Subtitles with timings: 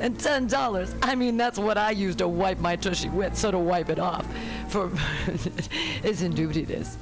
[0.00, 3.58] And $10, I mean, that's what I use to wipe my tushy with, so to
[3.58, 4.26] wipe it off.
[4.68, 4.90] For
[6.02, 6.96] it's indubitious.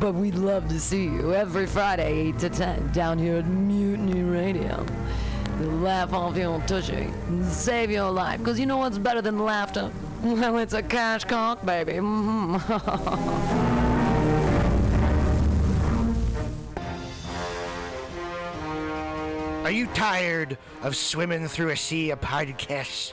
[0.00, 4.22] But we'd love to see you every Friday, 8 to 10, down here at Mutiny
[4.22, 4.84] Radio.
[5.60, 8.40] Laugh off your tushy and save your life.
[8.40, 9.92] Because you know what's better than laughter?
[10.24, 11.98] Well, it's a cash cock, baby.
[19.64, 23.12] Are you tired of swimming through a sea of podcasts?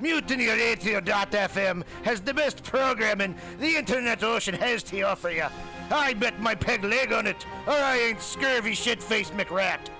[0.00, 5.44] MutinyRadio.fm has the best programming the internet ocean has to offer you.
[5.90, 9.90] I bet my peg leg on it, or I ain't scurvy shit faced McRat.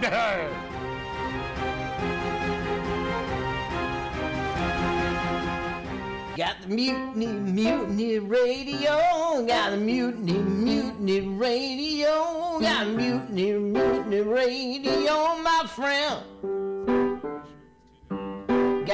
[6.36, 9.46] Got the mutiny, mutiny radio.
[9.46, 12.58] Got the mutiny, mutiny radio.
[12.60, 17.05] Got the mutiny, mutiny radio, my friend.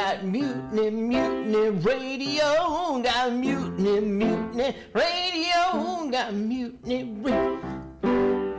[0.02, 3.00] Got mutiny, mutiny radio.
[3.04, 6.10] Got mutiny, mutiny radio.
[6.10, 7.60] Got mutiny ra-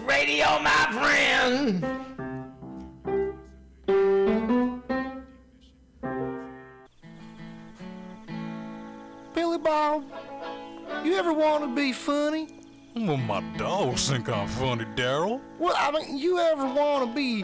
[0.08, 1.86] radio, my friend.
[9.36, 10.06] Billy Bob,
[11.04, 12.48] you ever want to be funny?
[12.96, 15.42] Well, my dogs think I'm funny, Daryl.
[15.60, 17.44] Well, I mean, you ever want to be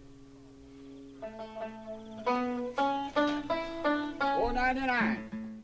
[2.23, 2.71] Four
[4.53, 5.17] ninety nine.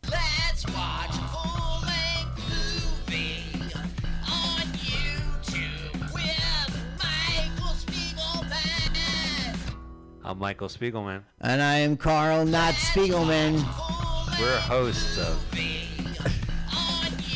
[0.09, 3.43] Let's watch a full-length movie
[4.25, 8.97] on YouTube with Michael Spiegelman.
[10.23, 11.21] I'm Michael Spiegelman.
[11.41, 13.57] And I am Carl, not Spiegelman.
[14.39, 15.37] We're hosts of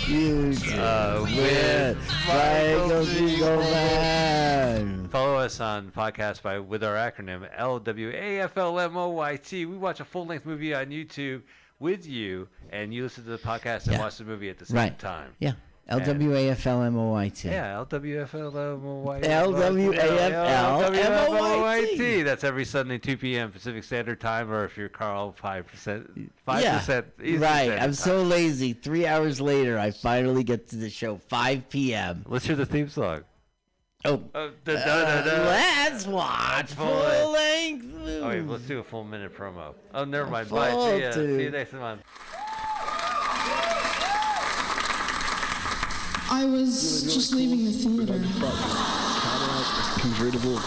[0.08, 1.98] YouTube Uh, with
[2.28, 5.01] Michael Spiegelman.
[5.12, 9.52] Follow us on podcast by with our acronym LWAFLMOYT.
[9.52, 11.42] We watch a full length movie on YouTube
[11.80, 14.00] with you, and you listen to the podcast and Yeah.
[14.00, 14.98] watch the movie at the same Right.
[14.98, 15.32] time.
[15.40, 15.52] Yeah.
[15.90, 17.50] L W A F L M O Y T.
[17.50, 19.04] Yeah, LWFL LWAFL
[22.24, 23.52] That's every Sunday, 2 p.m.
[23.52, 26.30] Pacific Standard Time, or if you're Carl, 5%.
[26.48, 27.04] 5% Yeah, Eastern
[27.42, 27.66] right.
[27.66, 28.72] Standard I'm so lazy.
[28.72, 31.18] Three hours later, I finally get to the show.
[31.18, 32.24] 5 p.m.
[32.26, 33.24] Let's hear the theme song.
[34.04, 35.44] Oh, Uh, da, da, uh, da, da.
[35.46, 37.86] let's watch Full full length.
[38.04, 39.76] Oh, wait, let's do a full minute promo.
[39.94, 40.48] Oh, never mind.
[40.48, 40.72] Full Bye.
[40.72, 41.12] See ya.
[41.12, 42.02] See you next month.
[46.34, 48.14] I was just leaving the theater.
[49.22, 50.58] Cadillac convertible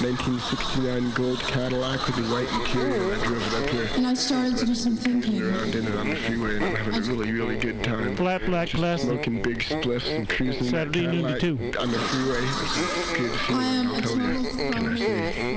[0.00, 3.14] 1969 gold Cadillac with the white interior.
[3.14, 3.88] I drove it up here.
[3.96, 5.42] And I started to do some thinking.
[5.42, 8.14] Around in it on the freeway and I'm having a really, really good time.
[8.14, 9.02] Flat black glass.
[9.02, 11.80] Smoking big spliffs and cruising in that Saturday, noon to Cadillac two.
[11.80, 12.38] on the freeway.
[12.42, 14.50] It's good I feeling, am I'll a tell total you.
[14.70, 15.54] Can I say?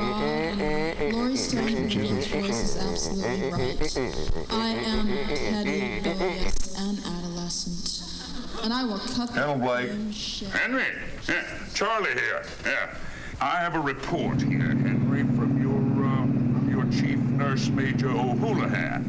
[0.98, 1.14] fraud.
[1.14, 4.48] Laurie Stone's voice is absolutely right.
[4.50, 8.64] I am petty, rebellious, and adolescent.
[8.64, 9.90] And I will cut the Hello, Blake.
[9.90, 10.50] fucking.
[10.52, 10.86] Henry,
[11.28, 11.44] yeah,
[11.76, 12.44] Charlie here.
[12.66, 12.94] Yeah,
[13.42, 19.02] I have a report here, Henry, from your uh, from your chief nurse, Major O'Houlihan.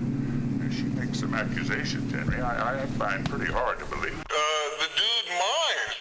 [0.64, 2.40] Uh, She makes some accusations, Henry.
[2.40, 4.18] I, I find pretty hard to believe.
[4.30, 4.34] Uh,
[4.80, 6.00] the dude minds,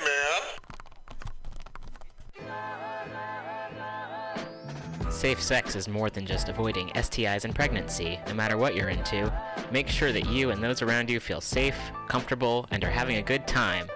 [5.01, 5.11] man.
[5.11, 9.29] Safe sex is more than just avoiding STIs and pregnancy, no matter what you're into.
[9.73, 11.77] Make sure that you and those around you feel safe,
[12.07, 13.87] comfortable, and are having a good time.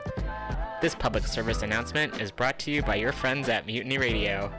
[0.82, 4.52] This public service announcement is brought to you by your friends at Mutiny Radio.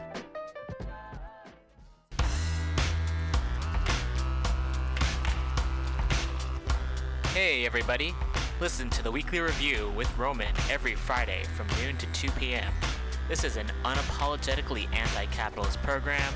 [7.35, 8.15] Hey everybody,
[8.61, 12.73] listen to the weekly review with Roman every Friday from noon to 2 p.m.
[13.29, 16.33] This is an unapologetically anti capitalist program.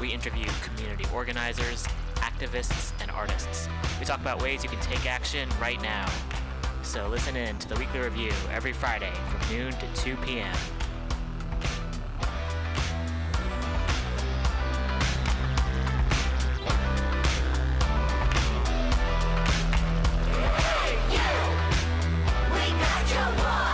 [0.00, 1.84] We interview community organizers,
[2.16, 3.68] activists, and artists.
[3.98, 6.08] We talk about ways you can take action right now.
[6.84, 10.54] So listen in to the weekly review every Friday from noon to 2 p.m.
[23.04, 23.73] LSD,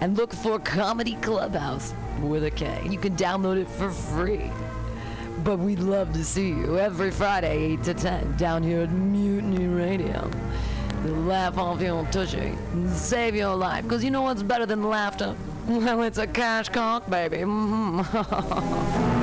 [0.00, 2.80] and look for Comedy Clubhouse with a K.
[2.88, 4.50] You can download it for free.
[5.44, 9.66] But we'd love to see you every Friday, 8 to 10, down here at Mutiny
[9.66, 10.30] Radio.
[11.04, 13.84] Laugh off your tushy and save your life.
[13.84, 15.34] Because you know what's better than laughter?
[15.68, 17.42] Well, it's a cash cock, baby.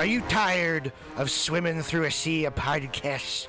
[0.00, 3.48] Are you tired of swimming through a sea of podcasts?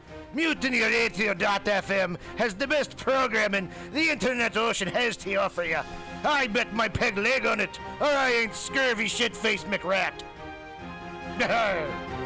[0.35, 5.79] MutinyRadio.fm has the best programming the internet ocean has to offer you.
[6.23, 10.13] I bet my peg leg on it, or I ain't scurvy shit-faced McRat.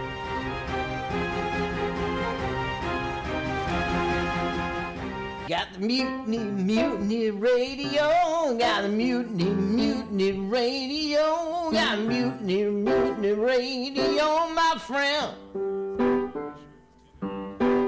[5.47, 8.57] Got the mutiny, mutiny radio.
[8.57, 11.69] Got the mutiny, mutiny radio.
[11.71, 15.84] Got the mutiny, mutiny radio, my friend.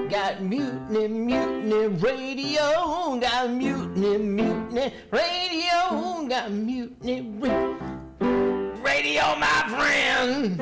[0.09, 3.19] Got mutiny, mutiny radio.
[3.19, 6.27] Got mutiny, mutiny radio.
[6.29, 7.77] Got mutiny ra-
[8.81, 10.61] radio, my friend.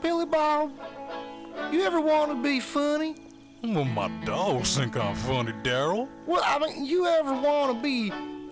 [0.00, 0.70] Billy Bob,
[1.72, 3.16] you ever want to be funny?
[3.64, 6.08] Well, my dogs think I'm funny, Daryl.
[6.26, 8.12] Well, I mean, you ever want to be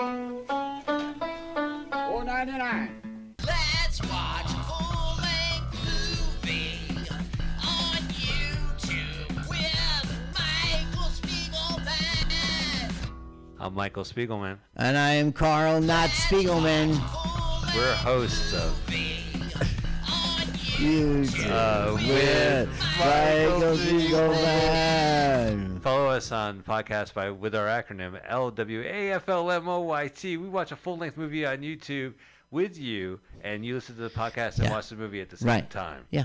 [0.00, 0.46] Four
[2.24, 3.02] ninety nine.
[3.46, 6.96] Let's watch a full-length movie
[7.62, 12.90] on YouTube with Michael Spiegelman.
[13.58, 14.56] I'm Michael Spiegelman.
[14.74, 16.98] And I am Carl, not Spiegelman.
[17.76, 18.74] We're hosts of
[20.80, 22.68] You uh, with
[22.98, 25.82] Michael Spiegelman.
[26.08, 30.22] us on podcast by with our acronym LWAFLMOYT.
[30.40, 32.14] We watch a full length movie on YouTube
[32.50, 34.72] with you, and you listen to the podcast and Yeah.
[34.72, 35.68] watch the movie at the same Right.
[35.70, 36.04] time.
[36.10, 36.24] Yeah.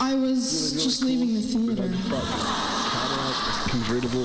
[0.00, 1.88] I was just leaving the theater.
[1.88, 4.24] Cadillac convertible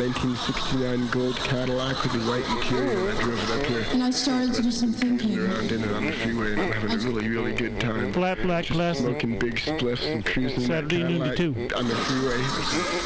[0.00, 3.10] 1969 gold Cadillac with the white interior.
[3.10, 3.84] I drove it up here.
[3.92, 5.38] And I started to do some thinking.
[5.38, 8.12] Around in it on the freeway and I'm having a really, really good time.
[8.12, 9.06] Flat black plastic.
[9.06, 11.76] Smoking big spliffs and cruising that Saturday noon to Cadillac two.
[11.76, 12.36] on the freeway.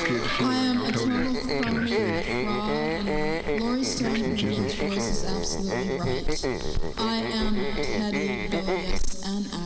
[0.09, 1.13] Good I feeling, am I'll a tell you.
[1.35, 6.45] total phony, fraud, and Laurie Stone's voice is absolutely right.
[6.99, 9.66] I am petty, bilious, and adolescent.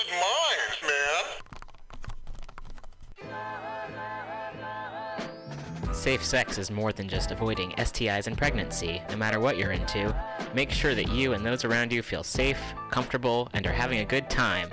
[6.01, 10.11] Safe sex is more than just avoiding STIs and pregnancy, no matter what you're into.
[10.51, 14.05] Make sure that you and those around you feel safe, comfortable, and are having a
[14.05, 14.71] good time.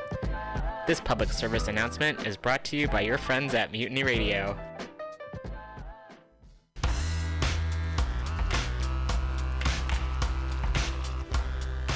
[0.87, 4.59] This public service announcement is brought to you by your friends at Mutiny Radio.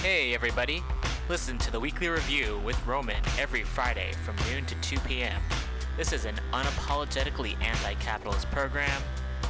[0.02, 0.82] Hey, everybody.
[1.30, 5.40] Listen to the weekly review with Roman every Friday from noon to 2 p.m.
[5.96, 9.00] This is an unapologetically anti capitalist program.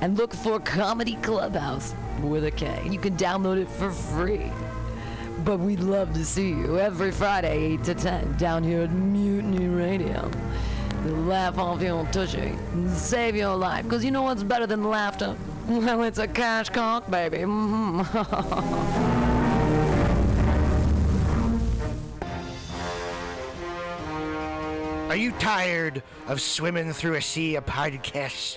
[0.00, 2.86] and look for Comedy Clubhouse with a K.
[2.90, 4.50] You can download it for free.
[5.44, 9.68] But we'd love to see you every Friday, 8 to 10, down here at Mutiny
[9.68, 10.30] Radio.
[11.04, 13.84] To laugh off your tushy and save your life.
[13.84, 15.36] Because you know what's better than laughter?
[15.68, 17.38] Well, it's a cash cock, baby.
[17.40, 18.06] Mhm.
[25.10, 28.56] Are you tired of swimming through a sea of podcasts?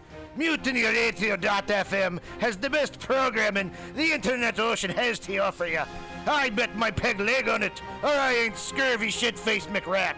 [0.37, 5.81] MutinyRadio.fm has the best programming the internet ocean has to offer you.
[6.25, 10.15] I bet my peg leg on it, or I ain't scurvy shit-faced McRat.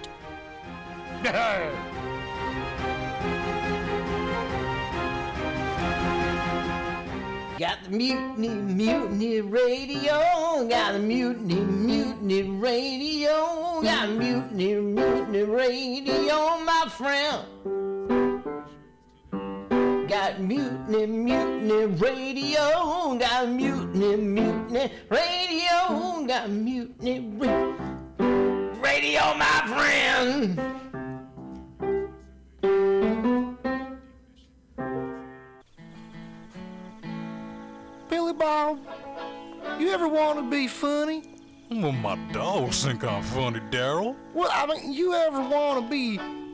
[7.64, 10.68] Got the mutiny, mutiny radio.
[10.68, 13.80] Got the mutiny, mutiny radio.
[13.82, 18.23] Got the mutiny, mutiny radio, my friend.
[20.14, 23.18] Got mutiny, mutiny radio.
[23.18, 26.24] Got mutiny, mutiny radio.
[26.28, 27.76] Got mutiny ra-
[28.80, 30.62] radio, my friend.
[38.08, 38.78] Billy Bob,
[39.80, 41.24] you ever want to be funny?
[41.72, 44.16] Well, my dogs think I'm funny, Daryl.
[44.36, 46.20] Well, I mean, you ever want to be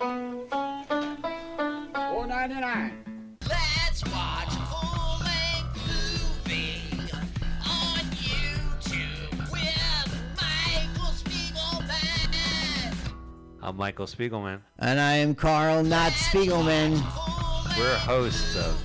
[0.00, 0.16] Four
[2.26, 3.04] ninety nine.
[3.46, 5.76] Let's watch full length
[6.46, 7.12] movie
[7.68, 12.96] on YouTube with Michael Spiegelman.
[13.62, 14.60] I'm Michael Spiegelman.
[14.78, 16.92] And I am Carl, not Spiegelman.
[17.76, 18.82] We're hosts of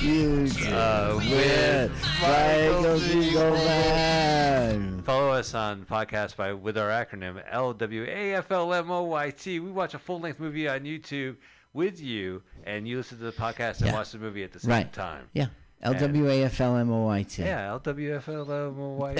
[0.00, 5.04] You uh, with Michael Spiegelman.
[5.04, 9.46] Follow us on podcast by with our acronym LWAFLMOYT.
[9.62, 11.36] We watch a full length movie on YouTube
[11.74, 13.94] with you, and you listen to the podcast and Yeah.
[13.94, 14.92] watch the movie at the same Right.
[14.92, 15.28] time.
[15.34, 15.46] Yeah.
[15.84, 17.38] LWAFLMOYT.
[17.38, 19.16] Yeah, LWFLMOYT.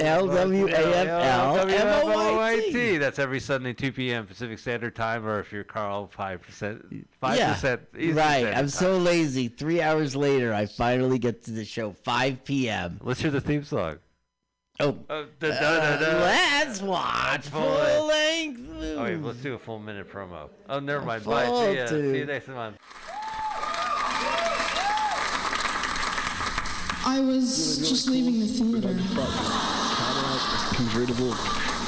[1.61, 2.99] LWAFLMOYT.
[2.99, 4.25] That's every Sunday, 2 p.m.
[4.27, 7.05] Pacific Standard Time, or if you're Carl, 5%.
[7.21, 8.45] 5% Yeah, right.
[8.47, 8.69] I'm Time.
[8.69, 9.47] so lazy.
[9.47, 12.99] Three hours later, I finally get to the show, 5 p.m.
[13.03, 13.97] Let's hear the theme song.
[14.79, 16.19] Oh, Uh, da, da, uh, da, da.
[16.23, 18.67] let's watch full full length.
[18.69, 18.97] length.
[18.97, 20.49] Oh, wait, let's do a full minute promo.
[20.69, 21.21] Oh, never mind.
[21.23, 21.45] Full Bye.
[21.45, 21.87] See ya.
[21.87, 22.77] See you next month.
[27.03, 28.93] I was just leaving the theater.
[29.15, 31.29] Cadillac convertible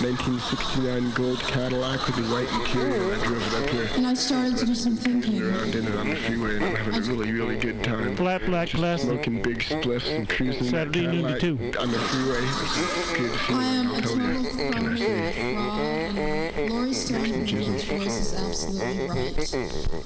[0.01, 3.13] 1969 gold Cadillac with the white interior.
[3.13, 3.89] I drove it up here.
[3.95, 5.41] And I started to do some thinking.
[5.41, 8.15] Around in it on the freeway and I'm having a really, really good time.
[8.15, 9.07] Flat black Just classic.
[9.09, 11.57] Smoking big spliffs and cruising that Saturday noon to two.
[11.79, 12.37] on the freeway.
[12.39, 14.49] It was good I am feeling, a I'll tell total you.
[14.73, 16.69] phony fraud.
[16.69, 19.53] Laurie Stone's voice is absolutely right.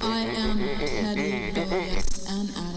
[0.02, 2.77] I am petty, rebellious, and adolescent.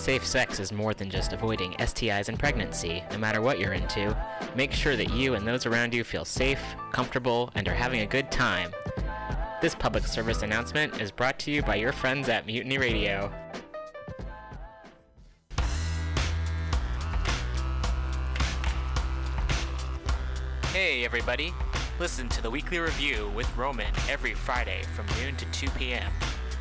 [0.00, 4.16] Safe sex is more than just avoiding STIs and pregnancy, no matter what you're into.
[4.56, 6.58] Make sure that you and those around you feel safe,
[6.90, 8.72] comfortable, and are having a good time.
[9.60, 13.30] This public service announcement is brought to you by your friends at Mutiny Radio.
[20.72, 21.52] Hey everybody!
[21.98, 26.10] Listen to the weekly review with Roman every Friday from noon to 2 p.m.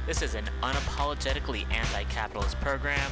[0.05, 3.11] This is an unapologetically anti capitalist program.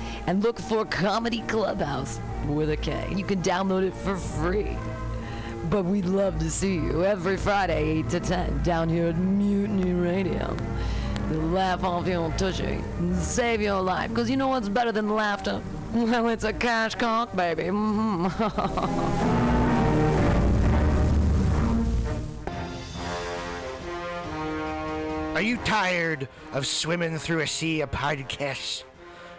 [0.27, 3.07] and look for Comedy Clubhouse with a K.
[3.15, 4.77] You can download it for free.
[5.69, 9.93] But we'd love to see you every Friday, 8 to 10, down here at Mutiny
[9.93, 10.55] Radio.
[11.29, 14.09] Laugh off your tushy and save your life.
[14.09, 15.61] Because you know what's better than laughter?
[15.93, 17.67] Well, it's a cash cock, baby.
[25.35, 28.83] Are you tired of swimming through a sea of podcasts?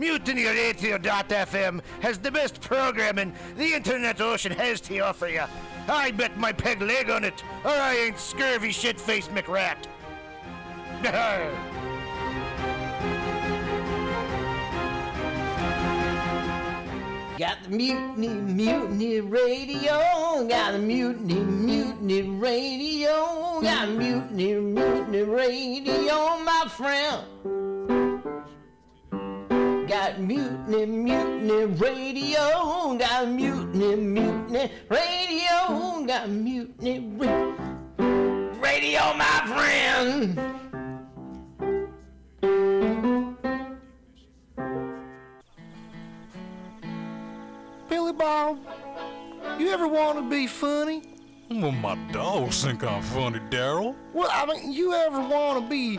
[0.00, 5.42] MutinyRadio.fm has the best programming the internet ocean has to offer you.
[5.88, 9.76] I bet my peg leg on it, or I ain't scurvy shit-faced McRat.
[17.40, 20.46] Got the mutiny, mutiny radio.
[20.48, 23.60] Got the mutiny, mutiny radio.
[23.62, 27.79] Got the mutiny, mutiny radio, my friend.
[29.90, 32.96] Got mutiny, mutiny radio.
[32.96, 36.06] Got mutiny, mutiny radio.
[36.06, 37.56] Got mutiny ra-
[38.60, 40.40] radio, my friend.
[47.88, 48.60] Billy Bob,
[49.58, 51.02] you ever want to be funny?
[51.50, 53.96] Well, my dogs think I'm funny, Daryl.
[54.12, 55.98] Well, I mean, you ever want to be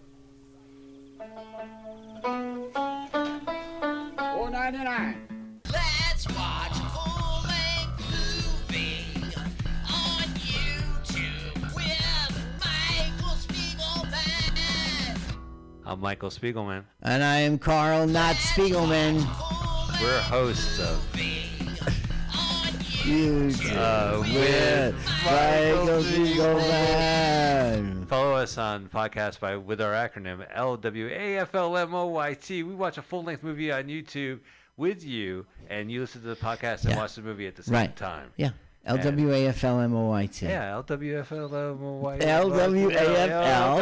[2.21, 2.69] Four
[4.51, 5.27] ninety nine.
[5.73, 7.99] Let's watch a full-length
[8.69, 9.05] movie
[9.89, 15.17] on YouTube with Michael Spiegelman.
[15.83, 16.83] I'm Michael Spiegelman.
[17.01, 19.25] And I am Carl, not Spiegelman.
[19.99, 21.03] We're hosts of
[23.05, 24.93] You uh, win.
[25.25, 27.90] Michael Spiegelman.
[28.11, 32.49] Follow us on podcast by with our acronym LWAFLMOYT.
[32.67, 34.39] We watch a full length movie on YouTube
[34.75, 36.97] with you, and you listen to the podcast and Yeah.
[36.97, 37.95] watch the movie at the same Right.
[37.95, 38.27] time.
[38.35, 38.49] Yeah.
[38.85, 40.41] LWAFLMOYT.
[40.41, 42.19] Yeah, LWFLMOYT.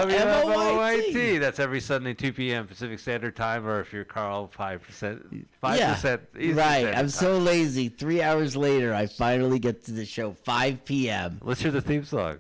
[0.07, 1.39] LWAFLMOYT.
[1.39, 2.67] That's every Sunday, 2 p.m.
[2.67, 5.47] Pacific Standard Time, or if you're Carl, 5%.
[5.59, 6.86] 5% Yeah, Eastern right.
[6.86, 7.09] I'm Time.
[7.09, 7.89] so lazy.
[7.89, 10.34] Three hours later, I finally get to the show.
[10.34, 11.39] 5 p.m.
[11.41, 12.38] Let's hear the theme song.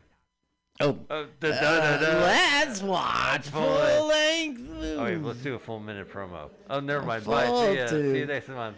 [0.81, 2.19] Oh, Uh, da, da, da, da.
[2.21, 4.61] let's watch Full full length.
[4.69, 4.97] length.
[4.97, 6.49] Oh, wait, let's do a full minute promo.
[6.69, 7.23] Oh, never mind.
[7.23, 7.47] Full Bye.
[7.47, 7.87] See ya.
[7.87, 8.77] See you next month.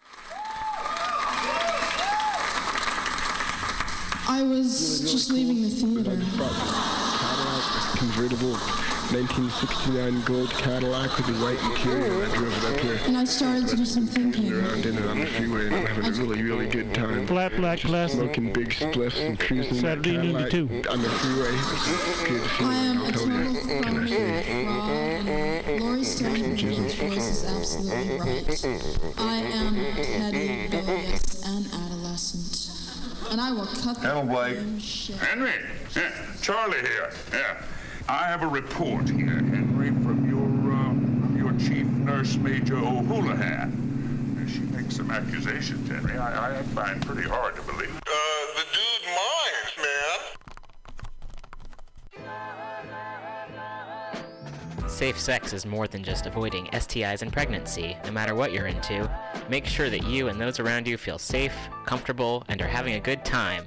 [4.27, 6.15] I was just leaving the theater.
[7.99, 8.57] Convertible
[9.11, 12.23] 1969 gold Cadillac with the white interior.
[12.25, 12.99] I drove it up here.
[13.07, 14.53] And I started to do some thinking.
[14.53, 17.27] Around in it on the freeway and I'm having a really, really good time.
[17.27, 18.13] Flat black glass.
[18.13, 20.89] Smoking big spliffs and cruising that Saturday noon to Cadillac two.
[20.89, 21.51] on the freeway.
[21.51, 23.81] It's good I am feeling, a I'll tell total you.
[23.81, 24.63] Can I say?
[24.63, 25.81] fraud.
[25.81, 28.65] Laurie Stone's voice is absolutely right.
[29.17, 33.31] I am petty, rebellious, an adolescent.
[33.31, 34.55] And I will cut the Hello, Blake.
[34.55, 35.15] damn shit.
[35.17, 35.51] Henry,
[35.95, 37.11] yeah, Charlie here.
[37.33, 37.61] Yeah,
[38.07, 44.47] I have a report here, Henry, from your uh, from your chief nurse, Major O'Houlihan.
[44.51, 46.17] She makes some accusations, Henry.
[46.17, 47.95] I, I find pretty hard to believe.
[47.95, 48.11] Uh,
[48.55, 49.77] the dude minds,
[54.79, 54.89] man.
[54.89, 59.09] Safe sex is more than just avoiding STIs and pregnancy, no matter what you're into.
[59.49, 62.99] Make sure that you and those around you feel safe, comfortable, and are having a
[62.99, 63.65] good time.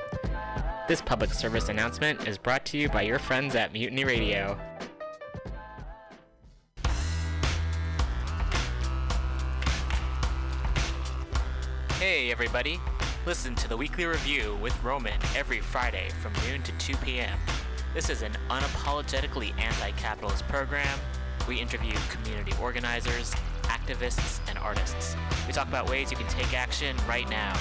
[0.87, 4.61] This public service announcement is brought to you by your friends at Mutiny Radio.
[11.99, 12.79] Hey, everybody.
[13.25, 17.39] Listen to the weekly review with Roman every Friday from noon to 2 p.m.
[17.95, 20.99] This is an unapologetically anti capitalist program.
[21.49, 25.17] We interview community organizers, activists, and artists.
[25.47, 27.57] We talk about ways you can take action right now.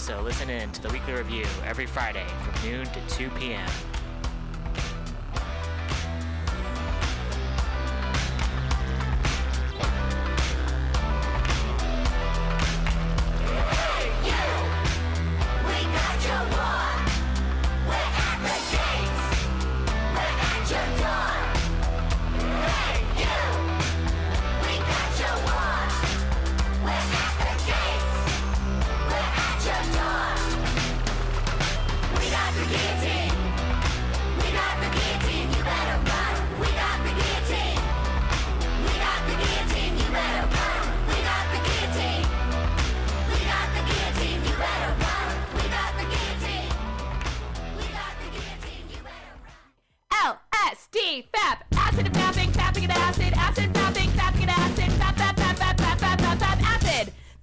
[0.00, 3.68] So listen in to the weekly review every Friday from noon to 2 p.m.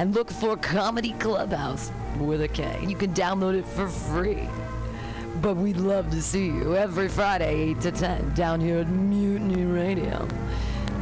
[0.00, 2.82] and look for Comedy Clubhouse with a K.
[2.88, 4.48] You can download it for free.
[5.42, 9.64] But we'd love to see you every Friday, 8 to 10, down here at Mutiny
[9.64, 10.26] Radio.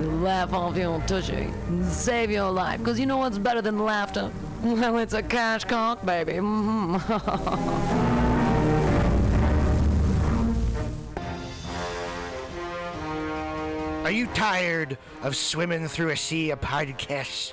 [0.01, 2.80] Laugh off your tushy and save your life.
[2.80, 4.32] Because you know what's better than laughter?
[4.64, 6.38] Well, it's a cash cock, baby.
[14.05, 17.53] Are you tired of swimming through a sea of podcasts?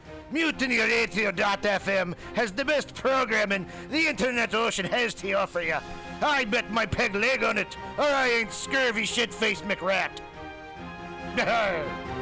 [0.31, 5.75] MutinyRadio.fm has the best programming the internet ocean has to offer you.
[6.21, 10.21] I bet my peg leg on it, or I ain't scurvy shit-faced McRat.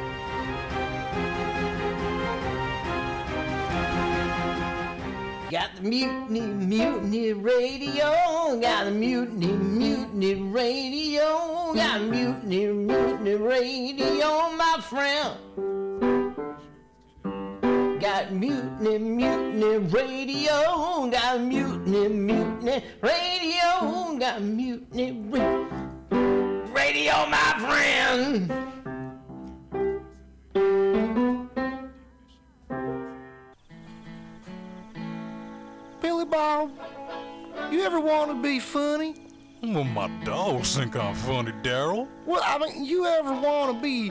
[5.50, 8.60] Got the mutiny, mutiny radio.
[8.60, 11.72] Got the mutiny, mutiny radio.
[11.74, 15.89] Got the mutiny, mutiny radio, my friend.
[18.00, 21.10] Got mutiny, mutiny radio.
[21.10, 24.16] Got mutiny, mutiny radio.
[24.18, 25.68] Got mutiny ra-
[26.72, 28.50] radio, my friend.
[36.00, 36.70] Billy Bob,
[37.70, 39.14] you ever want to be funny?
[39.62, 42.08] Well, my dogs think I'm funny, Daryl.
[42.24, 44.10] Well, I mean, you ever want to be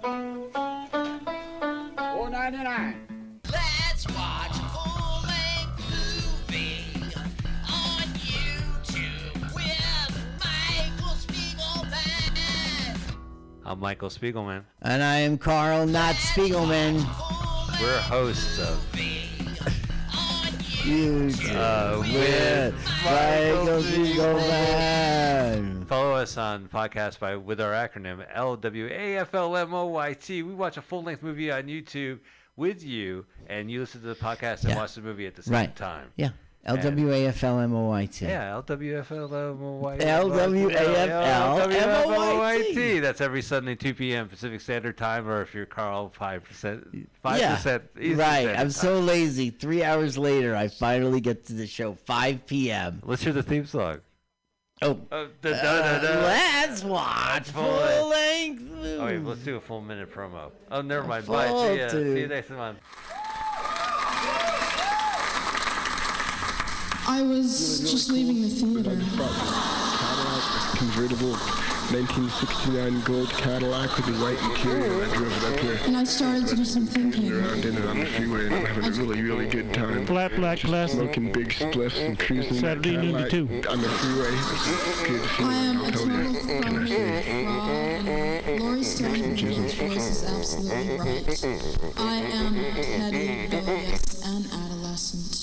[0.00, 0.50] Four
[2.30, 2.94] ninety nine.
[3.50, 6.84] Let's watch a full-length movie
[7.66, 12.14] on YouTube with Michael Spiegelman.
[13.64, 14.62] I'm Michael Spiegelman.
[14.82, 17.04] And I am Carl, not Spiegelman.
[17.80, 18.78] We're hosts of
[20.88, 22.74] You uh, with
[23.04, 23.82] Michael.
[25.84, 30.28] Follow us on podcast by with our acronym LWAFLMOYT.
[30.46, 32.20] We watch a full length movie on YouTube
[32.56, 34.76] with you, and you listen to the podcast and Yeah.
[34.76, 35.76] watch the movie at the same Right.
[35.76, 36.08] time.
[36.16, 36.30] Yeah.
[36.68, 38.20] LWAFLMOYT.
[38.22, 40.00] Yeah, LWFLMOYT.
[41.68, 43.00] LWAFLMOYT.
[43.00, 44.28] That's every Sunday, 2 p.m.
[44.28, 46.42] Pacific Standard Time, or if you're Carl, 5%.
[46.42, 48.40] 5% Yeah, Eastern right.
[48.42, 49.50] Standard I'm so lazy.
[49.50, 51.94] Three hours later, I finally get to the show.
[51.94, 53.00] 5 p.m.
[53.04, 54.00] Let's hear the theme song.
[54.80, 55.00] Oh.
[55.10, 56.08] Uh, da, da, da, da.
[56.22, 58.62] let's watch Full full length.
[58.70, 59.00] length.
[59.00, 60.52] Oh, wait, let's do a full minute promo.
[60.70, 61.26] Oh, never mind.
[61.26, 61.48] Bye.
[61.48, 61.88] See ya.
[61.88, 62.78] See you next month.
[67.10, 68.90] I was just leaving the theater.
[69.98, 71.32] Cadillac convertible
[71.90, 75.04] 1969 gold Cadillac with the white interior.
[75.04, 75.78] I drove it up here.
[75.86, 77.32] And I started to do some thinking.
[77.32, 80.04] Around in it on the freeway and I'm having a really, really good time.
[80.04, 80.92] Flat black glass.
[80.92, 83.70] Smoking big spliffs and cruising in that Saturday, noon to Cadillac two.
[83.70, 84.30] on the freeway.
[85.08, 86.40] Good I feeling, am I'll a tell total you.
[86.62, 86.88] phony,
[87.22, 87.46] Can
[88.44, 88.60] fraud.
[88.60, 91.94] Laurie Stone's voice is absolutely right.
[91.96, 95.37] I am petty, rebellious, and adolescent.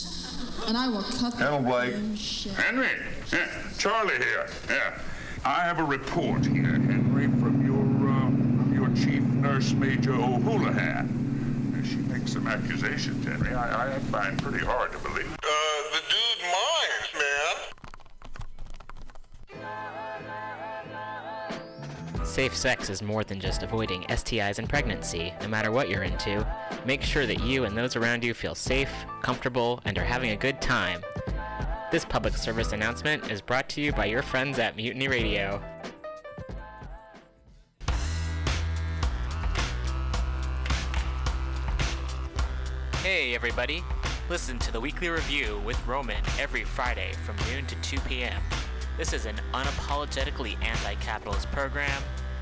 [0.68, 1.96] And I will cut the Hello, Blake.
[2.18, 2.54] shit.
[2.54, 2.88] Henry,
[3.32, 3.48] yeah,
[3.78, 4.48] Charlie here.
[4.68, 4.98] Yeah,
[5.46, 11.84] I have a report here, Henry, from your uh, from your chief nurse, Major O'Houlihan.
[11.88, 13.54] She makes some accusations, Henry.
[13.54, 15.32] I, I find pretty hard to believe.
[15.44, 15.48] Uh,
[22.36, 26.46] Safe sex is more than just avoiding STIs and pregnancy, no matter what you're into.
[26.86, 30.36] Make sure that you and those around you feel safe, comfortable, and are having a
[30.36, 31.02] good time.
[31.94, 35.64] This public service announcement is brought to you by your friends at Mutiny Radio.
[43.02, 43.82] Hey everybody,
[44.30, 48.42] listen to the weekly review with Roman every Friday from noon to 2 p.m.
[48.98, 52.02] This is an unapologetically anti capitalist program.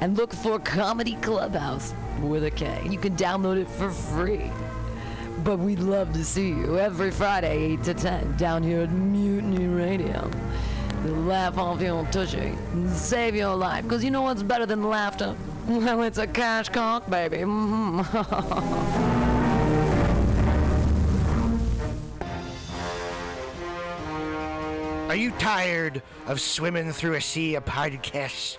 [0.00, 2.82] and look for Comedy Clubhouse with a K.
[2.88, 4.50] You can download it for free.
[5.44, 9.66] But we'd love to see you every Friday, 8 to 10, down here at Mutiny
[9.66, 10.30] Radio.
[11.04, 13.84] Laugh off your tushy and save your life.
[13.84, 15.34] Because you know what's better than laughter?
[15.68, 17.42] Well, it's a cash cock, baby.
[25.10, 28.58] Are you tired of swimming through a sea of podcasts?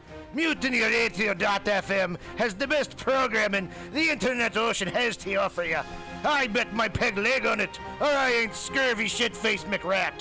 [0.35, 5.79] MutinyRadio.fm has the best programming the internet ocean has to offer you.
[6.23, 10.13] I bet my peg leg on it, or I ain't scurvy shit-faced McRat.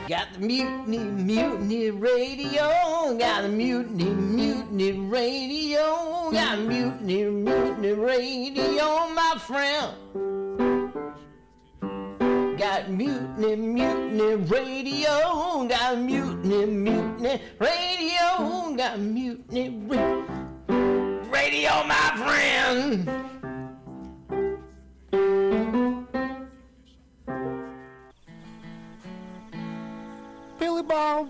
[0.07, 3.17] Got the mutiny, mutiny radio.
[3.17, 6.29] Got the mutiny, mutiny radio.
[6.31, 10.44] Got the mutiny, mutiny radio, my friend.
[12.57, 15.67] Got mutiny, mutiny radio.
[15.67, 18.75] Got mutiny, mutiny radio.
[18.77, 20.25] Got mutiny ra-
[21.29, 23.09] radio, my friend.
[30.57, 31.27] Billy Bob,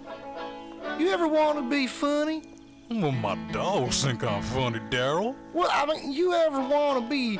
[0.99, 2.43] you ever want to be funny?
[2.91, 5.36] Well, my dogs think I'm funny, Daryl.
[5.53, 7.39] Well, I mean, you ever want to be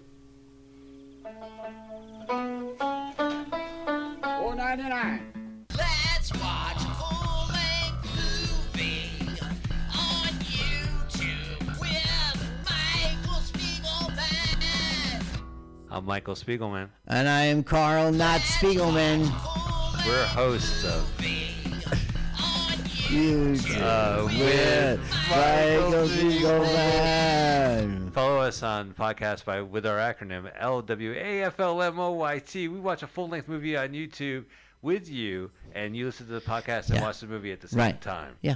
[2.31, 2.77] Four
[4.55, 5.33] ninety nine.
[5.77, 9.27] Let's watch a full-length movie
[9.93, 15.21] on YouTube with Michael Spiegelman.
[15.89, 16.87] I'm Michael Spiegelman.
[17.05, 19.29] And I am Carl, not Spiegelman.
[20.07, 21.05] We're hosts of
[23.13, 28.09] Uh, with with Michael Spiegelman.
[28.13, 32.53] Follow us on podcast by with our acronym LWAFLMOYT.
[32.71, 34.45] We watch a full length movie on YouTube
[34.81, 37.01] with you, and you listen to the podcast and Yeah.
[37.01, 37.99] watch the movie at the same Right.
[37.99, 38.35] time.
[38.41, 38.55] Yeah.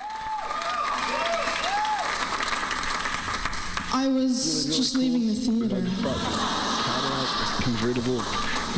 [3.93, 5.81] I was just leaving the theater.
[6.01, 8.17] Cadillac convertible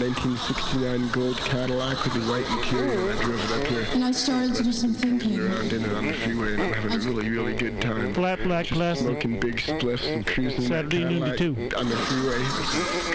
[0.01, 3.11] 1969 gold Cadillac with the white interior.
[3.13, 3.85] I drove it up here.
[3.93, 5.39] And I started to do some thinking.
[5.39, 8.13] Around in it on the freeway and I'm having a really, really good time.
[8.13, 9.05] Flat black classic.
[9.05, 11.77] Smoking big spliffs and cruising that Saturday noon to Cadillac two.
[11.77, 12.39] on the freeway.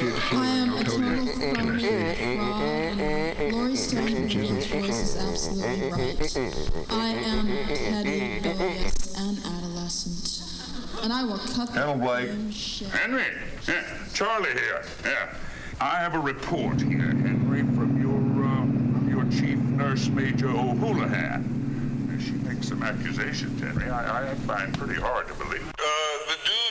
[0.01, 1.17] Good I feeling, am I'll a tell you.
[1.27, 6.37] total phony fraud, and Laurie Stone's voice is absolutely right.
[6.91, 9.58] I am petty, rebellious, and adolescent.
[11.03, 12.31] And I will cut the Hello, Blake.
[12.53, 12.89] shit.
[12.89, 13.23] Henry,
[13.67, 13.83] yeah,
[14.13, 14.83] Charlie here.
[15.05, 15.33] Yeah,
[15.81, 22.19] I have a report here, Henry, from your uh, from your chief nurse, Major O'Houlihan.
[22.21, 23.89] She makes some accusations, Henry.
[23.89, 25.67] I, I find pretty hard to believe.
[25.79, 25.83] Uh,
[26.27, 26.68] the dude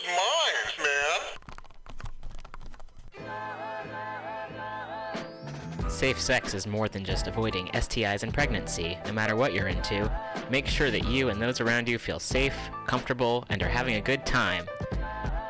[5.98, 10.08] Safe sex is more than just avoiding STIs and pregnancy, no matter what you're into.
[10.48, 14.02] Make sure that you and those around you feel safe, comfortable, and are having a
[14.02, 14.68] good time.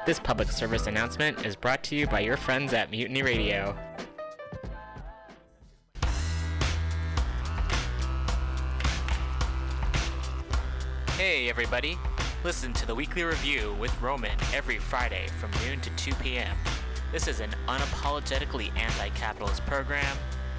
[0.06, 3.78] This public service announcement is brought to you by your friends at Mutiny Radio.
[11.18, 11.98] Hey everybody!
[12.46, 16.56] Listen to the weekly review with Roman every Friday from noon to 2 p.m.
[17.12, 20.16] This is an unapologetically anti capitalist program.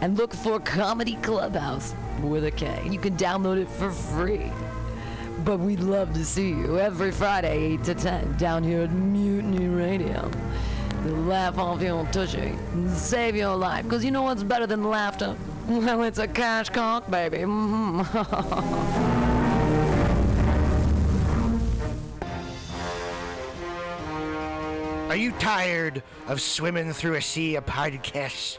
[0.00, 2.86] and look for Comedy Clubhouse with a K.
[2.90, 4.50] You can download it for free.
[5.44, 9.68] But we'd love to see you every Friday, 8 to 10, down here at Mutiny
[9.68, 10.30] Radio.
[11.04, 13.84] To laugh off your tushy and save your life.
[13.84, 15.36] Because you know what's better than laughter?
[15.68, 17.38] Well, it's a cash cock, baby.
[17.38, 19.24] Mhm.
[25.08, 28.58] Are you tired of swimming through a sea of podcasts?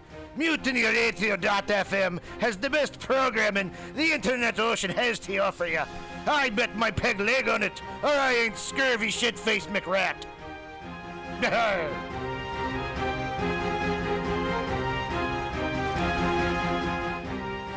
[0.37, 5.81] MutinyRadio.fm has the best programming the internet ocean has to offer you.
[6.27, 10.15] I bet my peg leg on it, or I ain't scurvy shit-faced McRat.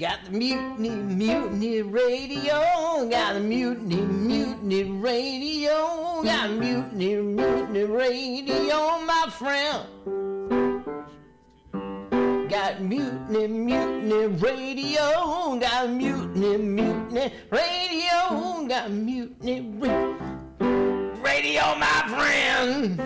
[0.04, 3.08] Got the mutiny, mutiny radio.
[3.08, 6.20] Got the mutiny, mutiny radio.
[6.22, 10.43] Got the mutiny, mutiny radio, my friend.
[12.54, 15.58] Got mutiny, mutiny radio.
[15.58, 18.64] Got mutiny, mutiny radio.
[18.68, 20.16] Got mutiny ra-
[21.20, 23.02] radio, my friend.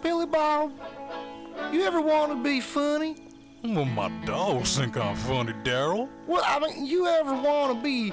[0.00, 0.70] Billy Bob,
[1.72, 3.16] you ever want to be funny?
[3.64, 6.08] Well, my dogs think I'm funny, Daryl.
[6.28, 8.12] Well, I mean, you ever want to be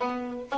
[0.00, 0.48] Four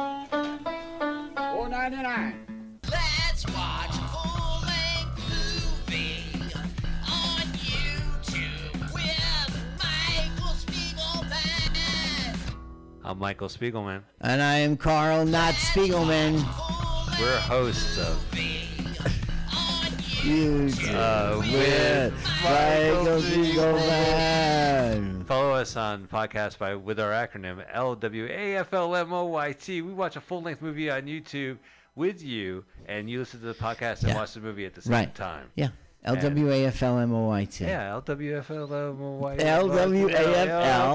[1.68, 2.46] ninety nine.
[2.88, 5.18] Let's watch full-length
[5.88, 6.54] movie
[7.10, 9.50] on YouTube with
[9.82, 12.54] Michael Spiegelman.
[13.02, 14.04] I'm Michael Spiegelman.
[14.20, 16.34] And I am Carl, not Spiegelman.
[17.18, 18.24] We're hosts of
[20.22, 22.14] You uh, with
[22.44, 25.21] Michael Spiegelman.
[25.32, 29.66] Follow us on podcast by with our acronym LWAFLMOYT.
[29.82, 31.56] We watch a full length movie on YouTube
[31.96, 34.16] with you, and you listen to the podcast and Yeah.
[34.16, 35.14] watch the movie at the same Right.
[35.14, 35.46] time.
[35.54, 35.68] Yeah.
[36.04, 37.60] LWAFLMOYT.
[37.60, 39.40] Yeah, LWFLMOYT.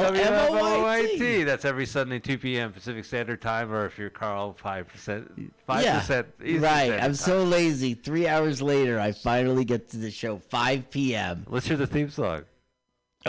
[0.05, 1.43] LWAFLMOYT.
[1.45, 2.71] That's every Sunday, 2 p.m.
[2.73, 5.51] Pacific Standard Time, or if you're Carl, 5%.
[5.67, 6.91] 5% Yeah, right.
[6.93, 7.13] I'm Time.
[7.15, 7.95] so lazy.
[7.95, 11.47] Three hours later, I finally get to the show, 5 p.m.
[11.49, 12.43] Let's hear the theme song.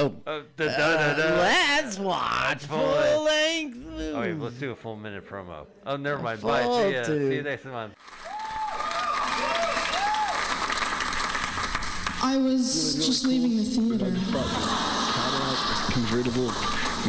[0.00, 1.40] Oh, Uh, da, da, uh, da, da.
[1.40, 3.84] let's watch full full length.
[3.86, 4.14] length.
[4.14, 5.66] Oh, wait, let's do a full minute promo.
[5.86, 6.40] Oh, never mind.
[6.40, 6.62] Bye.
[6.62, 7.04] Full See ya.
[7.04, 7.94] See you next month.
[12.20, 14.10] I was just leaving the theater.
[15.14, 16.50] Cadillac convertible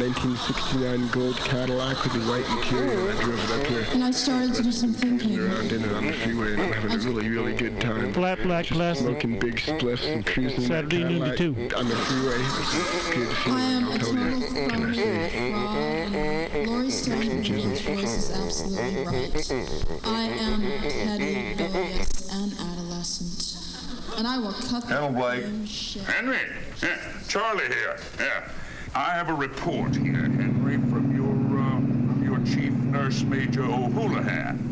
[0.00, 3.12] 1969 gold Cadillac with the white interior.
[3.12, 3.86] I drove it up here.
[3.92, 5.38] And I started to do some thinking.
[5.38, 8.10] Around in it on the freeway and I'm having a really, really good time.
[8.14, 9.02] Flat black Just classic.
[9.04, 11.76] Smoking big spliffs and cruising Saturday noon to Cadillac two.
[11.76, 12.38] on the freeway.
[12.40, 14.50] It's good I am feeling, a I'll tell total you.
[14.70, 16.66] phony fraud.
[16.66, 20.00] Laurie Stone's voice is absolutely right.
[20.04, 24.16] I am petty, bilious, and adolescent.
[24.16, 25.44] And I will cut the Hello, Blake.
[25.66, 26.02] shit.
[26.04, 26.38] Henry,
[26.82, 26.96] yeah,
[27.28, 27.96] Charlie here.
[28.18, 28.48] Yeah,
[28.94, 31.30] I have a report here, Henry, from your
[31.60, 34.66] uh, from your chief nurse major O'Houlihan.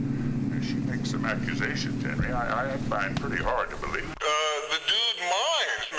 [0.66, 2.32] She makes some accusations, Henry.
[2.32, 4.10] I, I find pretty hard to believe.
[4.10, 4.24] Uh,
[4.70, 5.92] the dude minds,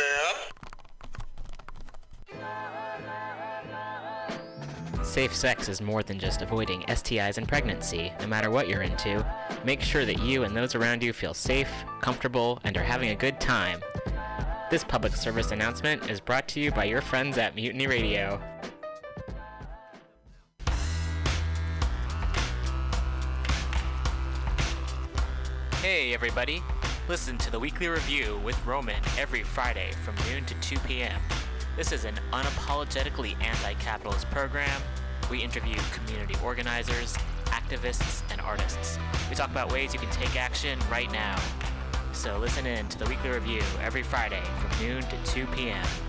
[4.97, 5.05] man.
[5.05, 9.25] Safe sex is more than just avoiding STIs and pregnancy, no matter what you're into.
[9.63, 13.15] Make sure that you and those around you feel safe, comfortable, and are having a
[13.15, 13.79] good time.
[14.69, 18.39] This public service announcement is brought to you by your friends at Mutiny Radio.
[25.81, 26.61] Hey everybody!
[27.07, 31.19] Listen to the weekly review with Roman every Friday from noon to 2 p.m.
[31.75, 34.79] This is an unapologetically anti capitalist program.
[35.31, 38.99] We interview community organizers, activists, and artists.
[39.31, 41.39] We talk about ways you can take action right now.
[42.19, 46.08] So listen in to the weekly review every Friday from noon to 2 p.m.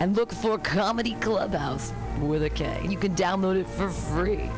[0.00, 2.86] and look for Comedy Clubhouse with a K.
[2.88, 4.50] You can download it for free.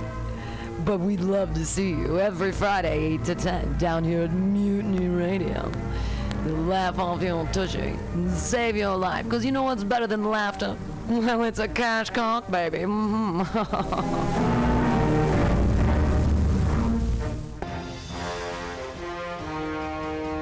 [0.85, 5.09] But we'd love to see you every Friday, 8 to 10, down here at Mutiny
[5.09, 5.71] Radio.
[6.45, 9.25] Laugh off your tushy and save your life.
[9.25, 10.77] Because you know what's better than laughter?
[11.09, 12.83] Well, it's a cash cock, baby.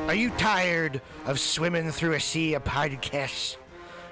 [0.08, 3.58] Are you tired of swimming through a sea of podcasts?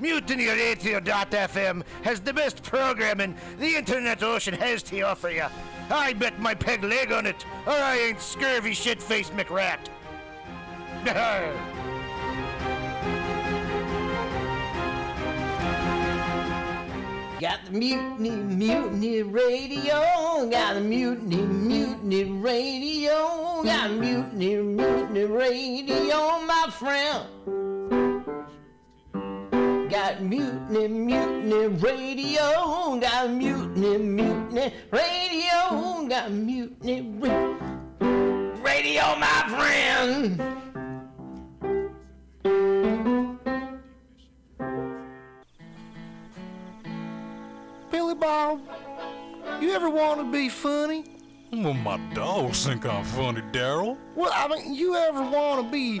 [0.00, 5.46] MutinyRadio.fm has the best programming the internet ocean has to offer you.
[5.90, 9.88] I bet my peg leg on it, or I ain't scurvy shit-faced McRat.
[17.42, 20.48] Got the mutiny, mutiny radio.
[20.48, 23.62] Got the mutiny, mutiny radio.
[23.64, 27.81] Got the mutiny, mutiny radio, my friend.
[29.92, 32.98] Got mutiny, mutiny radio.
[32.98, 36.08] Got mutiny, mutiny radio.
[36.08, 37.58] Got mutiny ra-
[38.64, 40.42] radio, my friend.
[47.90, 48.62] Billy Bob,
[49.60, 51.04] you ever want to be funny?
[51.52, 53.98] Well, my dogs think I'm funny, Daryl.
[54.14, 56.00] Well, I mean, you ever want to be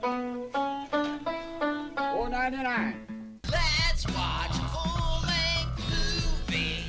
[0.00, 0.48] Four
[2.30, 3.06] ninety nine.
[3.52, 5.78] Let's watch full length
[6.48, 6.84] movie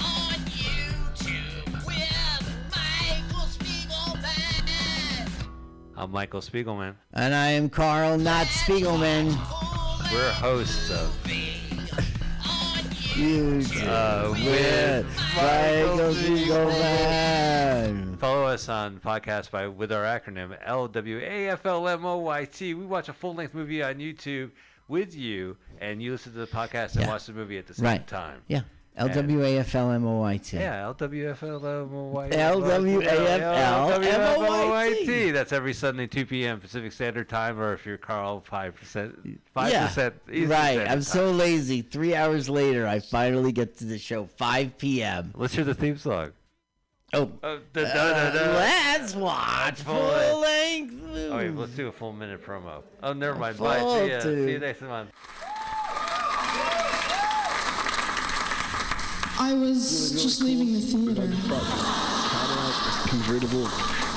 [0.00, 5.28] on YouTube with Michael Spiegelman.
[5.94, 6.94] I'm Michael Spiegelman.
[7.12, 9.36] And I am Carl, not Spiegelman.
[10.10, 11.14] We're hosts of
[13.16, 15.04] Uh, with
[15.36, 18.18] Michael Spiegelman.
[18.18, 22.60] Follow us on podcast by with our acronym LWAFLMOYT.
[22.74, 24.50] We watch a full length movie on YouTube
[24.88, 27.08] with you, and you listen to the podcast and Yeah.
[27.08, 28.06] watch the movie at the same Right.
[28.06, 28.40] time.
[28.48, 28.62] Yeah.
[28.98, 30.52] LWAFLMOYT.
[30.52, 32.32] Yeah, LWFLMOYT.
[33.92, 35.32] LWAFLMOYT.
[35.32, 36.60] That's every Sunday, 2 p.m.
[36.60, 38.72] Pacific Standard Time, or if you're Carl, 5%.
[39.56, 40.80] 5% Yeah, Eastern right.
[40.80, 41.02] I'm Time.
[41.02, 41.82] so lazy.
[41.82, 44.26] Three hours later, I finally get to the show.
[44.36, 45.32] 5 p.m.
[45.36, 46.32] Let's hear the theme song.
[47.14, 48.52] Oh, Uh, da, da, da, da.
[48.54, 51.02] let's watch Full full length.
[51.02, 51.54] length.
[51.56, 52.82] Oh, let's do a full minute promo.
[53.02, 53.58] Oh, never mind.
[53.58, 53.80] Bye.
[53.80, 54.20] See ya.
[54.20, 55.10] See you next month.
[59.42, 61.26] I was just leaving the theater.
[61.26, 63.64] Cadillac convertible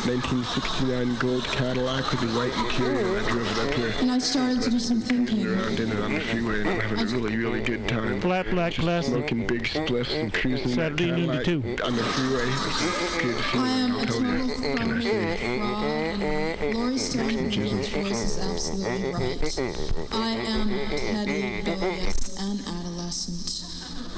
[0.05, 3.17] 1969 gold Cadillac with the white interior.
[3.17, 3.91] I drove it up here.
[4.01, 5.47] And I started to do some thinking.
[5.47, 8.21] Around in it on the freeway and I'm having a really, really good time.
[8.21, 9.13] Flat black glasses.
[9.13, 11.83] Smoking big spliffs and cruising that Saturday noon to Cadillac two.
[11.83, 12.45] on the freeway.
[12.45, 14.53] It's good I am feeling, a I'll tell total you.
[14.75, 15.57] Can I say?
[15.57, 16.75] fraud.
[16.75, 19.41] Laurie Stone's voice is absolutely right.
[20.11, 22.84] I am petty, rebellious, and adolescent.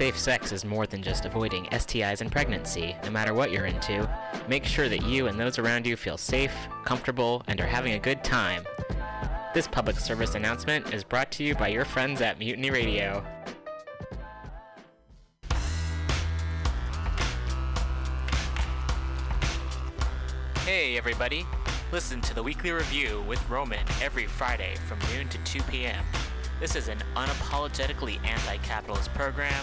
[0.00, 4.08] Safe sex is more than just avoiding STIs and pregnancy, no matter what you're into.
[4.48, 6.54] Make sure that you and those around you feel safe,
[6.86, 8.64] comfortable, and are having a good time.
[9.52, 13.22] This public service announcement is brought to you by your friends at Mutiny Radio.
[20.64, 21.44] Hey, everybody.
[21.92, 26.02] Listen to the weekly review with Roman every Friday from noon to 2 p.m.
[26.58, 29.62] This is an unapologetically anti capitalist program.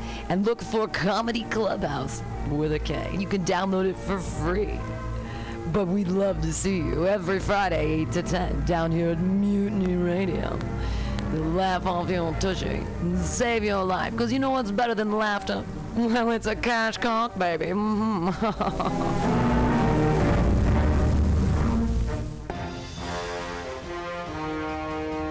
[0.31, 3.13] and look for Comedy Clubhouse with a K.
[3.19, 4.79] You can download it for free.
[5.73, 9.95] But we'd love to see you every Friday, 8 to 10, down here at Mutiny
[9.95, 10.57] Radio.
[11.33, 14.13] Laugh off your tushy and save your life.
[14.13, 15.65] Because you know what's better than laughter?
[15.97, 17.71] Well, it's a cash cock, baby.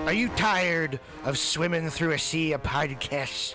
[0.06, 3.54] Are you tired of swimming through a sea of podcasts?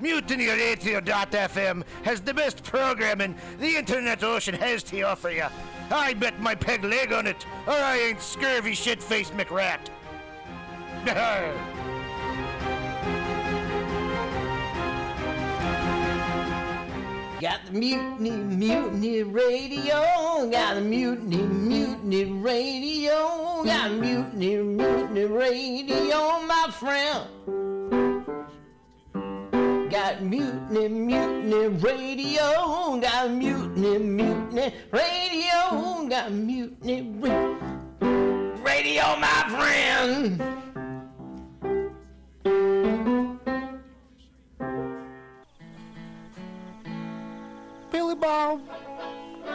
[0.00, 5.44] MutinyRadio.fm has the best programming the internet ocean has to offer you.
[5.90, 9.90] I bet my peg leg on it, or I ain't scurvy shit-faced McRat.
[17.40, 20.50] Got the mutiny, mutiny radio.
[20.50, 23.62] Got the mutiny, mutiny radio.
[23.64, 27.79] Got the mutiny, mutiny radio, my friend.
[29.90, 33.00] Got mutiny, mutiny radio.
[33.00, 36.06] Got mutiny, mutiny radio.
[36.08, 37.58] Got mutiny ra-
[38.62, 40.40] radio, my friend.
[47.90, 48.60] Billy Bob,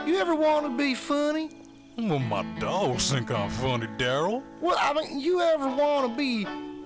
[0.06, 1.50] you ever want to be funny?
[1.98, 4.44] Well, my dogs think I'm funny, Daryl.
[4.60, 6.46] Well, I mean, you ever want to be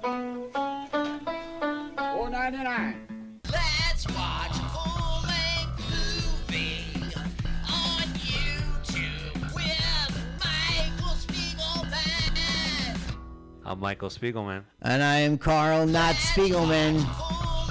[0.00, 0.10] Four
[2.30, 2.94] ninety nine.
[3.50, 6.84] Let's watch a full-length movie
[7.66, 12.36] on YouTube with Michael Spiegelman.
[13.64, 14.62] I'm Michael Spiegelman.
[14.82, 17.04] And I am Carl, not Spiegelman.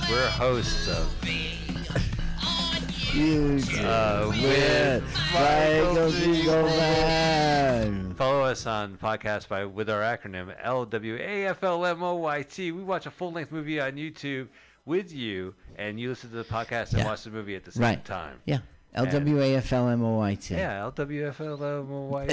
[0.09, 1.07] We're hosts of
[3.13, 7.96] You uh, with Michael Spiegelman.
[8.17, 12.57] Follow us on podcast by with our acronym LWAFLMOYT.
[12.57, 14.47] We watch a full length movie on YouTube
[14.85, 17.05] with you, and you listen to the podcast and Yeah.
[17.05, 18.03] watch the movie at the same Right.
[18.03, 18.37] time.
[18.45, 18.59] Yeah.
[18.95, 20.49] LWAFLMOYT.
[20.49, 22.29] Yeah, LWFLMOYT.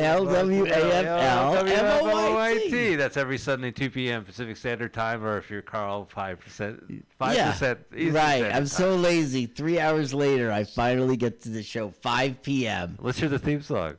[1.67, 2.97] LWAFLMOYT.
[2.97, 4.25] That's every Sunday, 2 p.m.
[4.25, 7.05] Pacific Standard Time, or if you're Carl, 5%.
[7.21, 7.51] 5% Yeah,
[7.99, 8.25] Eastern right.
[8.39, 8.67] Standard I'm Time.
[8.67, 9.45] so lazy.
[9.45, 11.91] Three hours later, I finally get to the show.
[11.91, 12.97] 5 p.m.
[13.01, 13.97] Let's hear the theme song.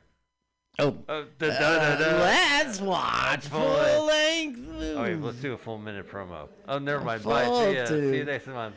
[0.78, 0.98] Oh.
[1.08, 2.06] Uh, da, da, da, da.
[2.20, 4.60] let's watch Full full length.
[4.68, 4.98] length.
[4.98, 6.50] Oh, wait, let's do a full minute promo.
[6.68, 7.22] Oh, never mind.
[7.22, 7.46] full Bye.
[7.46, 7.86] See ya.
[7.86, 8.76] See you next month.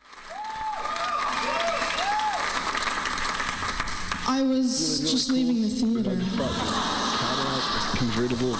[4.31, 6.11] I was just leaving the theater.
[7.19, 8.55] Cadillac convertible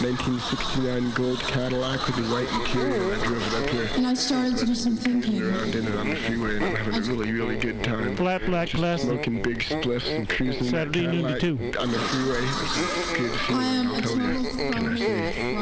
[0.00, 3.14] 1969 gold Cadillac with the white interior.
[3.14, 3.88] I drove it up here.
[3.96, 5.42] And I started to do some thinking.
[5.42, 8.14] Around in it on the freeway and I'm having a really, really good time.
[8.14, 9.02] Flat black glass.
[9.02, 11.80] Smoking big spliffs and cruising in that Saturday, noon to Cadillac two.
[11.80, 12.38] on the freeway.
[12.42, 14.50] It's good I feeling, am I'll a tell total you.
[14.50, 15.54] phony, Can I say?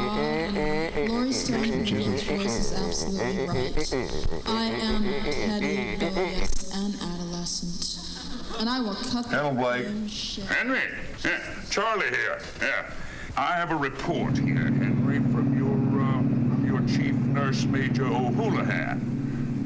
[0.97, 1.09] fraud.
[1.09, 4.43] Laurie Stone's voice is absolutely right.
[4.45, 8.59] I am petty, rebellious, and adolescent.
[8.59, 9.85] And I will cut the Hello, Blake.
[9.85, 10.45] fucking.
[10.47, 10.81] Henry,
[11.25, 11.39] yeah,
[11.69, 12.39] Charlie here.
[12.61, 12.89] Yeah,
[13.37, 18.97] I have a report here, Henry, from your uh, from your chief nurse, Major O'Houlihan.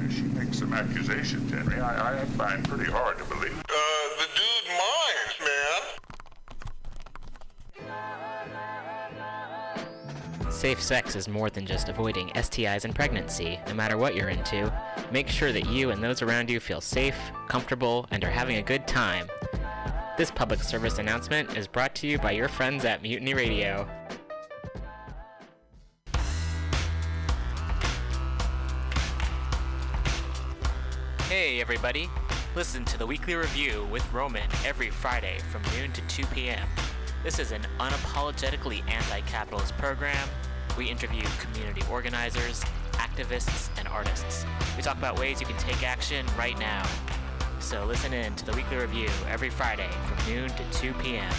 [0.03, 1.80] Uh, She makes some accusations, Henry.
[1.80, 3.57] I, I find pretty hard to believe.
[3.69, 3.73] Uh,
[4.19, 5.39] the dude minds,
[10.41, 10.52] man.
[10.52, 14.69] Safe sex is more than just avoiding STIs and pregnancy, no matter what you're into.
[15.14, 17.18] Make sure that you and those around you feel safe,
[17.48, 19.27] comfortable, and are having a good time.
[20.17, 23.88] This public service announcement is brought to you by your friends at Mutiny Radio.
[31.29, 32.09] Hey everybody,
[32.55, 36.67] listen to the weekly review with Roman every Friday from noon to 2 p.m.
[37.23, 40.27] This is an unapologetically anti capitalist program.
[40.77, 42.61] We interview community organizers,
[42.93, 44.45] activists, and artists.
[44.75, 46.85] We talk about ways you can take action right now.
[47.61, 51.31] So listen in to the weekly review every Friday from noon to 2 p.m.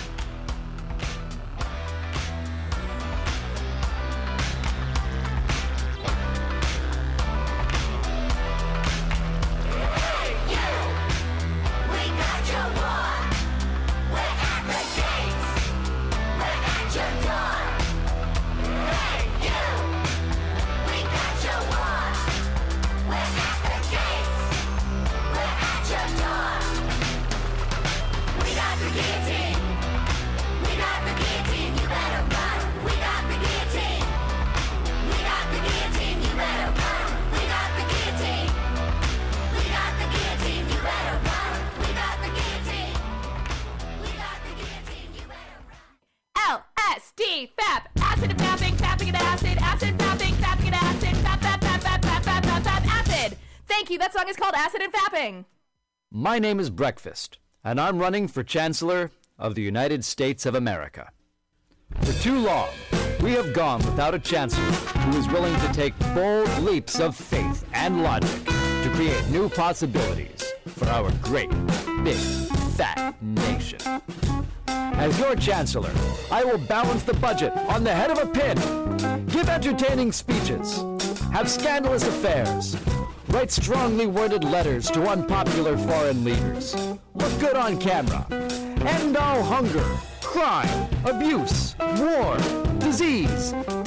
[49.83, 53.37] acid, fapping, fapping acid, fap, fap, fap, fap, fap, fap, fap, fap, acid.
[53.67, 53.99] Thank you.
[53.99, 55.45] That song is called Acid and Fapping.
[56.11, 61.11] My name is Breakfast, and I'm running for Chancellor of the United States of America.
[62.03, 62.69] For too long,
[63.21, 67.65] we have gone without a Chancellor who is willing to take bold leaps of faith
[67.73, 71.51] and logic to create new possibilities for our great,
[72.05, 72.17] big,
[72.77, 73.81] fat nation.
[74.95, 75.93] As your Chancellor,
[76.31, 78.57] I will balance the budget on the head of a pin,
[79.27, 80.85] give entertaining speeches,
[81.33, 82.77] have scandalous affairs,
[83.29, 86.75] write strongly worded letters to unpopular foreign leaders,
[87.15, 89.85] look good on camera, end all hunger,
[90.21, 92.37] crime, abuse, war,
[92.79, 93.55] disease,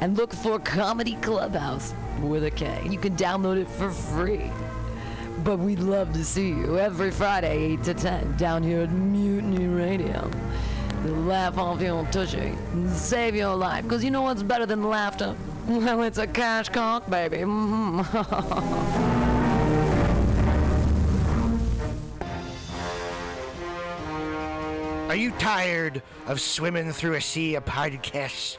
[0.00, 2.82] and look for Comedy Clubhouse with a K.
[2.88, 4.50] You can download it for free.
[5.44, 9.66] But we'd love to see you every Friday, 8 to 10, down here at Mutiny
[9.66, 10.30] Radio.
[11.02, 13.84] To laugh off your tushy and save your life.
[13.84, 15.34] Because you know what's better than laughter?
[15.68, 17.42] Well, it's a cash cock, baby.
[25.08, 28.58] Are you tired of swimming through a sea of podcasts?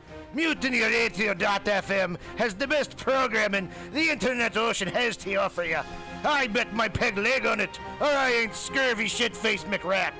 [0.35, 5.79] MutinyRadio.fm has the best programming the internet ocean has to offer you.
[6.23, 10.13] I bet my peg leg on it, or I ain't scurvy shit-faced McRat.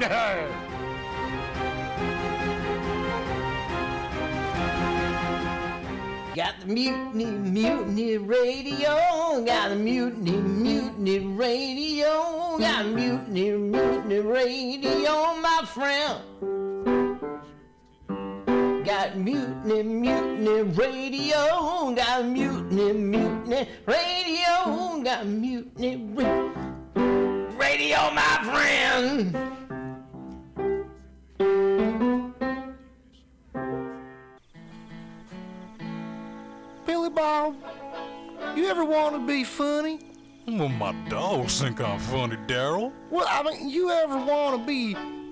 [6.34, 9.44] Got the mutiny, mutiny radio.
[9.44, 12.56] Got the mutiny, mutiny radio.
[12.58, 16.71] Got the mutiny, mutiny radio, my friend.
[18.84, 21.94] Got mutiny, mutiny radio.
[21.94, 25.02] Got mutiny, mutiny radio.
[25.04, 26.52] Got mutiny ra-
[27.56, 29.36] radio, my friend.
[36.86, 37.54] Billy Bob,
[38.56, 40.00] you ever want to be funny?
[40.48, 42.92] Well, my dogs think I'm funny, Daryl.
[43.10, 44.96] Well, I mean, you ever want to be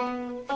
[0.00, 0.46] Four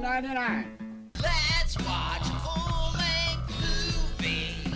[0.00, 0.78] ninety nine.
[1.22, 4.72] Let's watch a full-length movie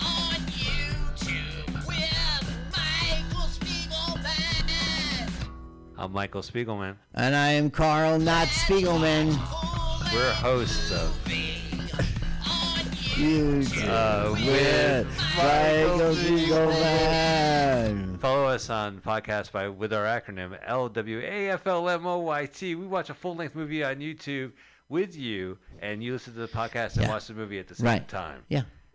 [0.00, 5.28] on YouTube with Michael Spiegelman.
[5.96, 6.94] I'm Michael Spiegelman.
[7.14, 9.36] And I am Carl, not Spiegelman.
[10.14, 11.12] We're hosts of
[13.18, 18.20] You uh, with with Michael Spiegelman.
[18.20, 22.60] Follow us on podcast by with our acronym LWAFLMOYT.
[22.78, 24.52] We watch a full length movie on YouTube
[24.88, 27.10] with you, and you listen to the podcast and Yeah.
[27.10, 28.08] watch the movie at the same Right.
[28.08, 28.42] time.
[28.48, 28.62] Yeah.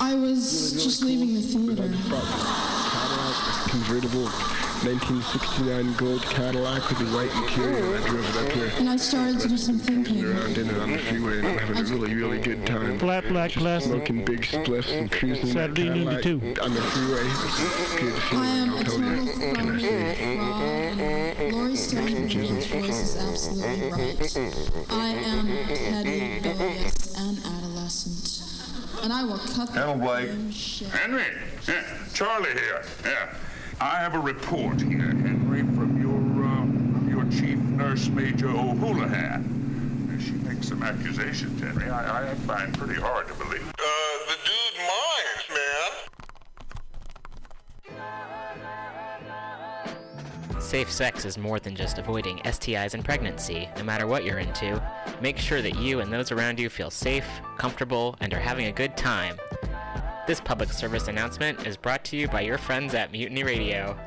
[0.00, 1.82] I was just leaving the theater.
[1.82, 4.24] Cadillac convertible
[4.86, 7.96] 1969 gold Cadillac with the white interior.
[7.96, 8.70] I drove it up here.
[8.78, 10.24] And I started to do some thinking.
[10.24, 12.98] Around in it on the freeway and I'm having a really, really good time.
[13.00, 13.90] Flat black classic.
[13.90, 16.62] Smoking big spliffs and cruising Saturday noon to Cadillac two.
[16.62, 17.24] on the freeway.
[18.00, 19.32] Good I feeling, am I'll a tell total you.
[19.34, 24.36] phony fraud, and Stone's voice is absolutely right.
[24.90, 28.47] I am petty, rebellious, and adolescent.
[29.02, 30.30] And I will cut the Hello, Blake.
[30.52, 30.88] shit.
[30.88, 31.24] Henry,
[31.66, 32.82] yeah, Charlie here.
[33.04, 33.32] Yeah,
[33.80, 39.54] I have a report here, Henry, from your uh, from your chief nurse, Major O'Houlihan.
[40.20, 41.88] She makes some accusations, Henry.
[41.88, 43.66] I, I find pretty hard to believe.
[43.68, 45.48] Uh, the dude minds,
[50.50, 50.60] man.
[50.60, 54.77] Safe sex is more than just avoiding STIs and pregnancy, no matter what you're into.
[55.20, 58.72] Make sure that you and those around you feel safe, comfortable, and are having a
[58.72, 59.36] good time.
[60.26, 63.98] This public service announcement is brought to you by your friends at Mutiny Radio.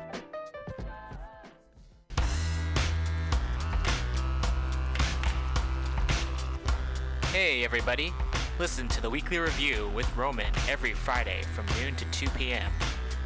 [7.32, 8.12] Hey everybody!
[8.58, 12.70] Listen to the weekly review with Roman every Friday from noon to 2 p.m.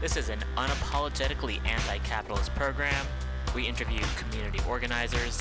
[0.01, 3.05] This is an unapologetically anti capitalist program.
[3.55, 5.41] We interview community organizers,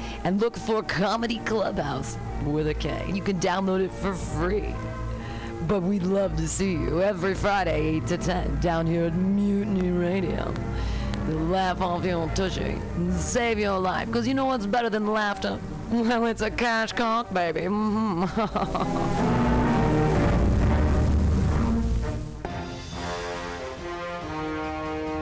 [0.23, 3.09] and look for Comedy Clubhouse with a K.
[3.13, 4.73] You can download it for free.
[5.67, 9.91] But we'd love to see you every Friday, 8 to 10, down here at Mutiny
[9.91, 10.53] Radio.
[11.27, 14.07] To laugh off your tushy and save your life.
[14.07, 15.59] Because you know what's better than laughter?
[15.91, 17.61] Well, it's a cash cock, baby.
[17.61, 19.47] Mhm.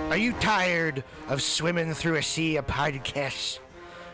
[0.10, 3.60] Are you tired of swimming through a sea of podcasts?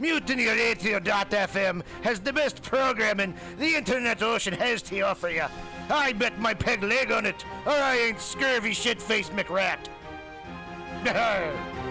[0.00, 5.44] MutinyRadio.fm has the best programming the internet ocean has to offer you.
[5.90, 9.78] I bet my peg leg on it, or I ain't scurvy shit-faced McRat.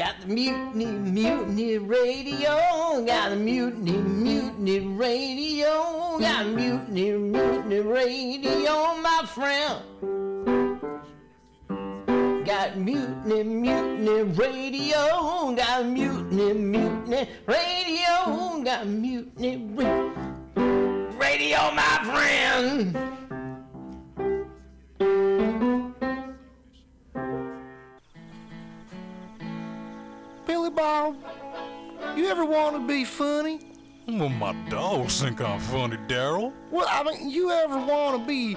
[0.00, 3.04] Got the mutiny, mutiny radio.
[3.04, 6.16] Got the mutiny, mutiny radio.
[6.18, 10.29] Got the mutiny, mutiny radio, my friend.
[12.50, 15.54] Got mutiny, mutiny radio.
[15.54, 18.60] Got mutiny, mutiny radio.
[18.64, 20.10] Got mutiny ra-
[21.16, 22.98] radio, my friend.
[30.44, 31.14] Billy Bob,
[32.16, 33.60] you ever want to be funny?
[34.08, 36.52] Well, my dogs think I'm funny, Daryl.
[36.72, 38.56] Well, I mean, you ever want to be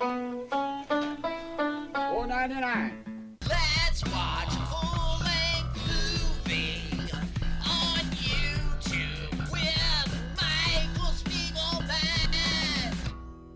[0.00, 0.48] Four
[2.26, 3.04] ninety nine.
[3.46, 5.76] Let's watch full-length
[6.46, 7.12] movie
[7.68, 12.96] on YouTube with Michael Spiegelman.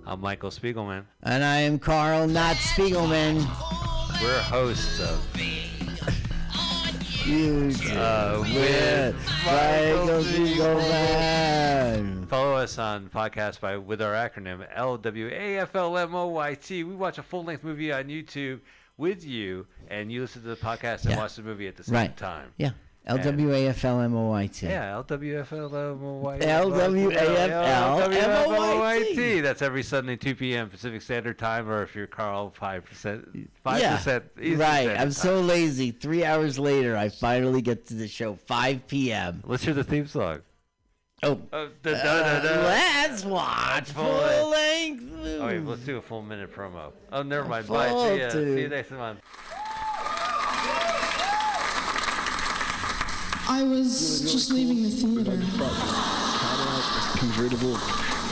[0.06, 1.06] I'm Michael Spiegelman.
[1.22, 3.36] And I am Carl, not Spiegelman.
[4.20, 5.26] We're hosts of
[7.24, 12.28] You uh, with Michael Spiegelman.
[12.28, 16.70] Follow us on podcast by with our acronym LWAFLMOYT.
[16.86, 18.60] We watch a full length movie on YouTube
[18.98, 21.18] with you, and you listen to the podcast and Yeah.
[21.18, 22.16] watch the movie at the same Right.
[22.16, 22.52] time.
[22.59, 22.70] Yeah.
[23.09, 24.62] LWAFLMOYT.
[24.62, 26.40] Yeah, LWFLMOYT.
[28.02, 29.43] LWAFLMOYT.
[29.43, 30.68] That's every Sunday, 2 p.m.
[30.70, 32.82] Pacific Standard Time, or if you're Carl, 5%.
[33.64, 34.89] 5% Yeah, Eastern right.
[34.90, 35.12] I'm Time.
[35.12, 35.90] so lazy.
[35.90, 39.43] Three hours later, I finally get to the show, 5 p.m.
[39.47, 40.40] Let's hear the theme song.
[41.22, 42.62] Oh, Uh, da, da, uh, da, da.
[42.66, 45.10] let's watch Full full length.
[45.12, 45.40] length.
[45.40, 46.93] Oh, wait, let's do a full minute promo.
[47.12, 47.66] Oh, never mind.
[47.66, 47.89] Bye.
[47.89, 48.31] See ya.
[48.31, 49.20] See you next month.
[53.46, 55.36] I was just leaving the theater.
[55.58, 57.76] Cadillac convertible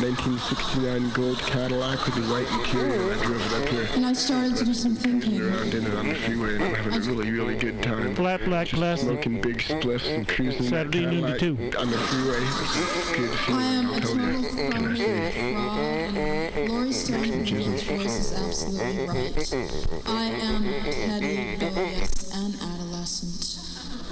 [0.00, 3.12] 1969 gold Cadillac with the white interior.
[3.12, 3.88] I drove it up here.
[3.94, 5.40] And I started to do some thinking.
[5.40, 8.14] Around in it on the freeway and I'm having a really, really good time.
[8.14, 9.04] Flat black Just classic.
[9.08, 11.56] Smoking big spliffs and cruising that Saturday noon to two.
[11.78, 12.38] on the freeway.
[12.38, 14.48] It was good I am feeling, a I'll tell total you.
[14.72, 16.68] phony fraud.
[16.68, 19.52] Laurie Stone's voice is absolutely right.
[20.06, 22.81] I am petty, rebellious, and adolescent.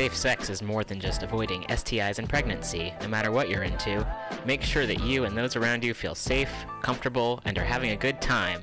[0.00, 4.06] Safe sex is more than just avoiding STIs and pregnancy, no matter what you're into.
[4.46, 6.50] Make sure that you and those around you feel safe,
[6.80, 8.62] comfortable, and are having a good time.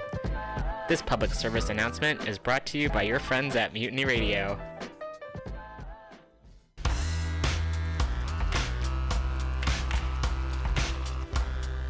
[0.90, 4.60] This public service announcement is brought to you by your friends at Mutiny Radio.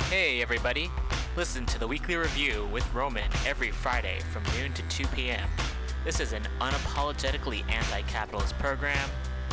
[0.10, 0.92] Hey everybody!
[1.38, 5.48] Listen to the weekly review with Roman every Friday from noon to 2 p.m.
[6.04, 9.10] This is an unapologetically anti capitalist program.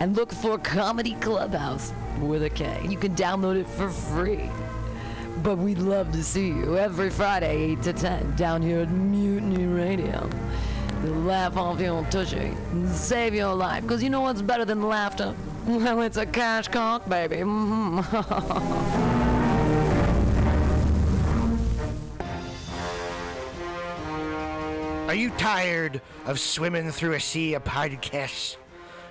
[0.00, 2.80] and look for Comedy Clubhouse with a K.
[2.88, 4.50] You can download it for free.
[5.42, 9.66] But we'd love to see you every Friday, 8 to 10, down here at Mutiny
[9.66, 10.28] Radio.
[11.02, 13.82] Laugh off your tushy and save your life.
[13.82, 15.34] Because you know what's better than laughter?
[15.66, 17.40] Well, it's a cash cock, baby.
[25.08, 28.56] Are you tired of swimming through a sea of podcasts?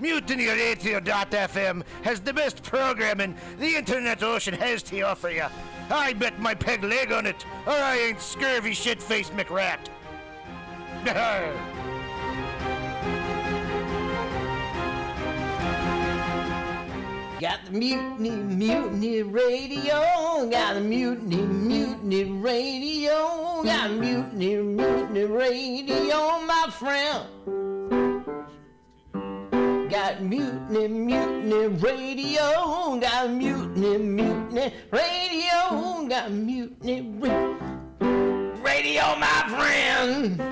[0.00, 5.46] MutinyRadio.fm has the best programming the internet ocean has to offer you.
[5.90, 9.88] I bet my peg leg on it, or I ain't scurvy shit-faced McRat.
[17.42, 20.48] Got the mutiny, mutiny radio.
[20.48, 23.62] Got the mutiny, mutiny radio.
[23.64, 28.01] Got the mutiny, mutiny radio, my friend.
[29.92, 32.98] Got mutiny, mutiny radio.
[32.98, 36.08] Got mutiny, mutiny radio.
[36.08, 37.58] Got mutiny ra-
[38.64, 40.42] radio, my friend.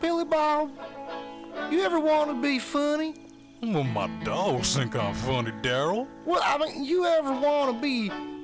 [0.00, 0.72] Billy Bob,
[1.70, 3.14] you ever want to be funny?
[3.62, 6.08] Well, my dogs think I'm funny, Daryl.
[6.24, 8.10] Well, I mean, you ever want to be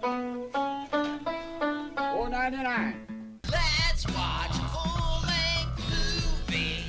[0.00, 0.48] Four
[2.30, 3.06] ninety nine.
[3.52, 5.78] Let's watch a full-length
[6.48, 6.84] movie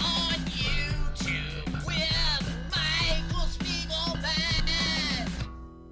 [0.00, 5.28] on YouTube with Michael Spiegelman.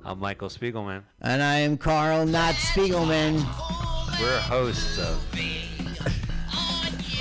[0.03, 1.03] I'm Michael Spiegelman.
[1.21, 3.45] And I am Carl, not Spiegelman.
[4.19, 5.23] We're hosts of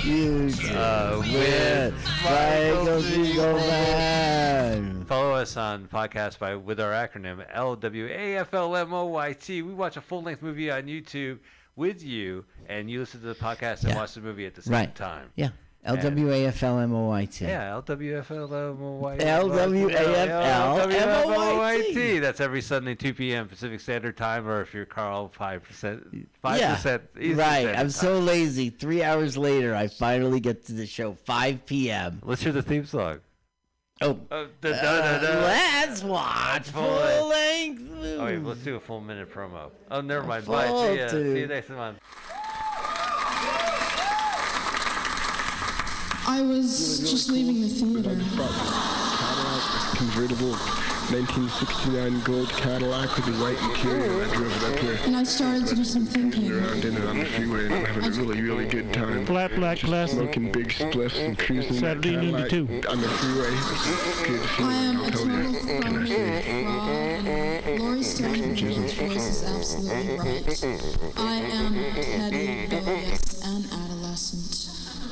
[0.04, 1.94] You uh, with
[2.24, 5.06] Michael Spiegelman.
[5.06, 9.48] Follow us on podcast by with our acronym LWAFLMOYT.
[9.48, 11.38] We watch a full length movie on YouTube
[11.76, 13.96] with you, and you listen to the podcast and Yeah.
[13.96, 14.94] watch the movie at the same Right.
[14.94, 15.28] time.
[15.36, 15.50] Yeah.
[15.82, 17.40] And- LWAFLMOYT.
[17.40, 19.24] Yeah, L W F L M O Y T.
[19.24, 22.18] L W A F L M O Y T.
[22.18, 23.48] That's every Sunday, 2 p.m.
[23.48, 26.26] Pacific Standard Time, or if you're Carl, 5%.
[26.44, 27.68] 5% Yeah, Eastern right.
[27.68, 27.90] I'm Time.
[27.90, 28.68] so lazy.
[28.70, 31.14] Three hours later, I finally get to the show.
[31.24, 32.20] 5 p.m.
[32.24, 33.20] Let's hear the theme song.
[34.02, 35.40] Oh, Uh, da, da, da, da.
[35.44, 37.90] let's watch Full full length.
[37.90, 38.44] length.
[38.44, 39.70] Oh, let's do a full minute promo.
[39.90, 40.46] Oh, never mind.
[40.46, 40.66] Bye.
[40.68, 41.08] See ya.
[41.08, 41.98] See you next month.
[46.30, 48.14] I was just leaving the theater.
[48.14, 50.52] Cadillac convertible
[51.10, 54.22] 1969 gold Cadillac with the white interior.
[54.22, 54.96] I drove it up here.
[55.06, 56.52] And I started to do some thinking.
[56.52, 59.26] Around in it on the freeway and I'm having a really, really good time.
[59.26, 60.12] Flat black glass.
[60.12, 62.88] Smoking big spliffs and cruising that Saturday noon to Cadillac two.
[62.88, 63.50] on the freeway.
[63.50, 65.58] It's good I am feeling, a I'll tell total you.
[65.80, 66.62] Can I say?
[67.64, 67.80] fraud.
[67.80, 70.46] Laurie Stone's voice is absolutely right.
[71.16, 74.49] I am petty, rebellious, and adolescent.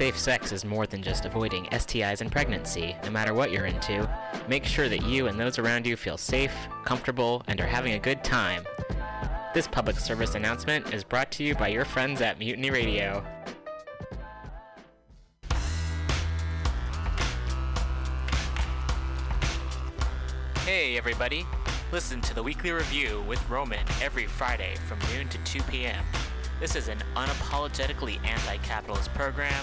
[0.00, 4.08] Safe sex is more than just avoiding STIs and pregnancy, no matter what you're into.
[4.48, 6.54] Make sure that you and those around you feel safe,
[6.86, 8.64] comfortable, and are having a good time.
[9.52, 13.22] This public service announcement is brought to you by your friends at Mutiny Radio.
[20.64, 21.44] Hey, everybody.
[21.92, 26.02] Listen to the weekly review with Roman every Friday from noon to 2 p.m.
[26.58, 29.62] This is an unapologetically anti capitalist program.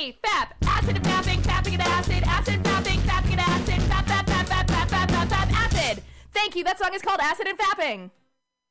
[0.00, 4.24] FAP, acid and fapping, fapping and acid, acid and fapping, fapping and acid, fap, fap,
[4.24, 6.02] fap, fap, fap, fap, fap, fap, acid.
[6.32, 6.64] Thank you.
[6.64, 8.10] That song is called Acid and Fapping.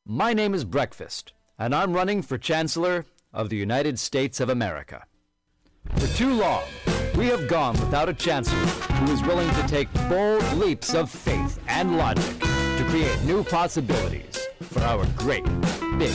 [0.08, 5.06] My name is Breakfast, and I'm running for Chancellor of the United States of America.
[5.98, 6.64] For too long,
[7.16, 11.60] we have gone without a chancellor who is willing to take bold leaps of faith
[11.68, 15.46] and logic to create new possibilities for our great,
[16.00, 16.12] big,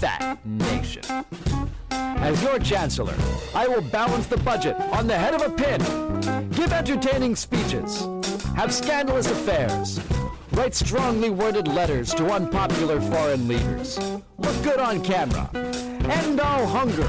[0.00, 1.04] fat nation.
[1.90, 3.14] As your chancellor,
[3.54, 8.06] I will balance the budget on the head of a pin, give entertaining speeches,
[8.54, 10.00] have scandalous affairs,
[10.52, 13.98] write strongly worded letters to unpopular foreign leaders,
[14.38, 17.08] look good on camera, end all hunger,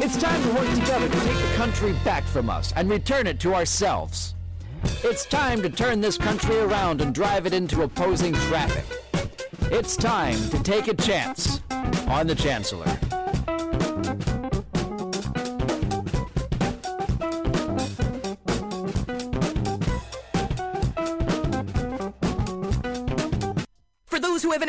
[0.00, 3.38] It's time to work together to take the country back from us and return it
[3.40, 4.34] to ourselves.
[5.04, 8.84] It's time to turn this country around and drive it into opposing traffic.
[9.70, 11.60] It's time to take a chance
[12.08, 12.86] on the Chancellor.
[24.06, 24.68] For those who have an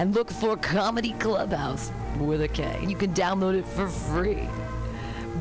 [0.00, 2.82] and look for Comedy Clubhouse with a K.
[2.88, 4.48] You can download it for free.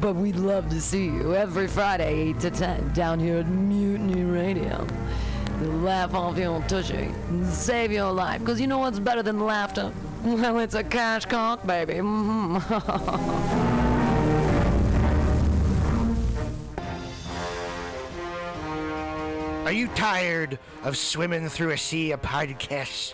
[0.01, 4.23] But we'd love to see you every Friday, 8 to 10, down here at Mutiny
[4.23, 4.85] Radio.
[5.61, 8.41] Laugh off your tushy and save your life.
[8.41, 9.93] Because you know what's better than laughter?
[10.25, 11.99] Well, it's a cash cock, baby.
[19.65, 23.13] Are you tired of swimming through a sea of podcasts?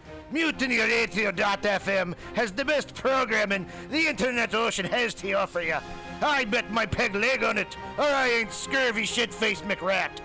[0.31, 5.77] MutinyRadio.fm has the best programming the internet ocean has to offer you.
[6.21, 10.21] I bet my peg leg on it, or I ain't scurvy shit faced McRat.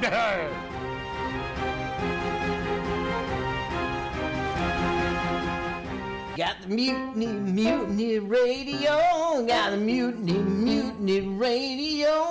[6.36, 9.46] Got the mutiny, mutiny radio.
[9.46, 12.24] Got the mutiny, mutiny radio.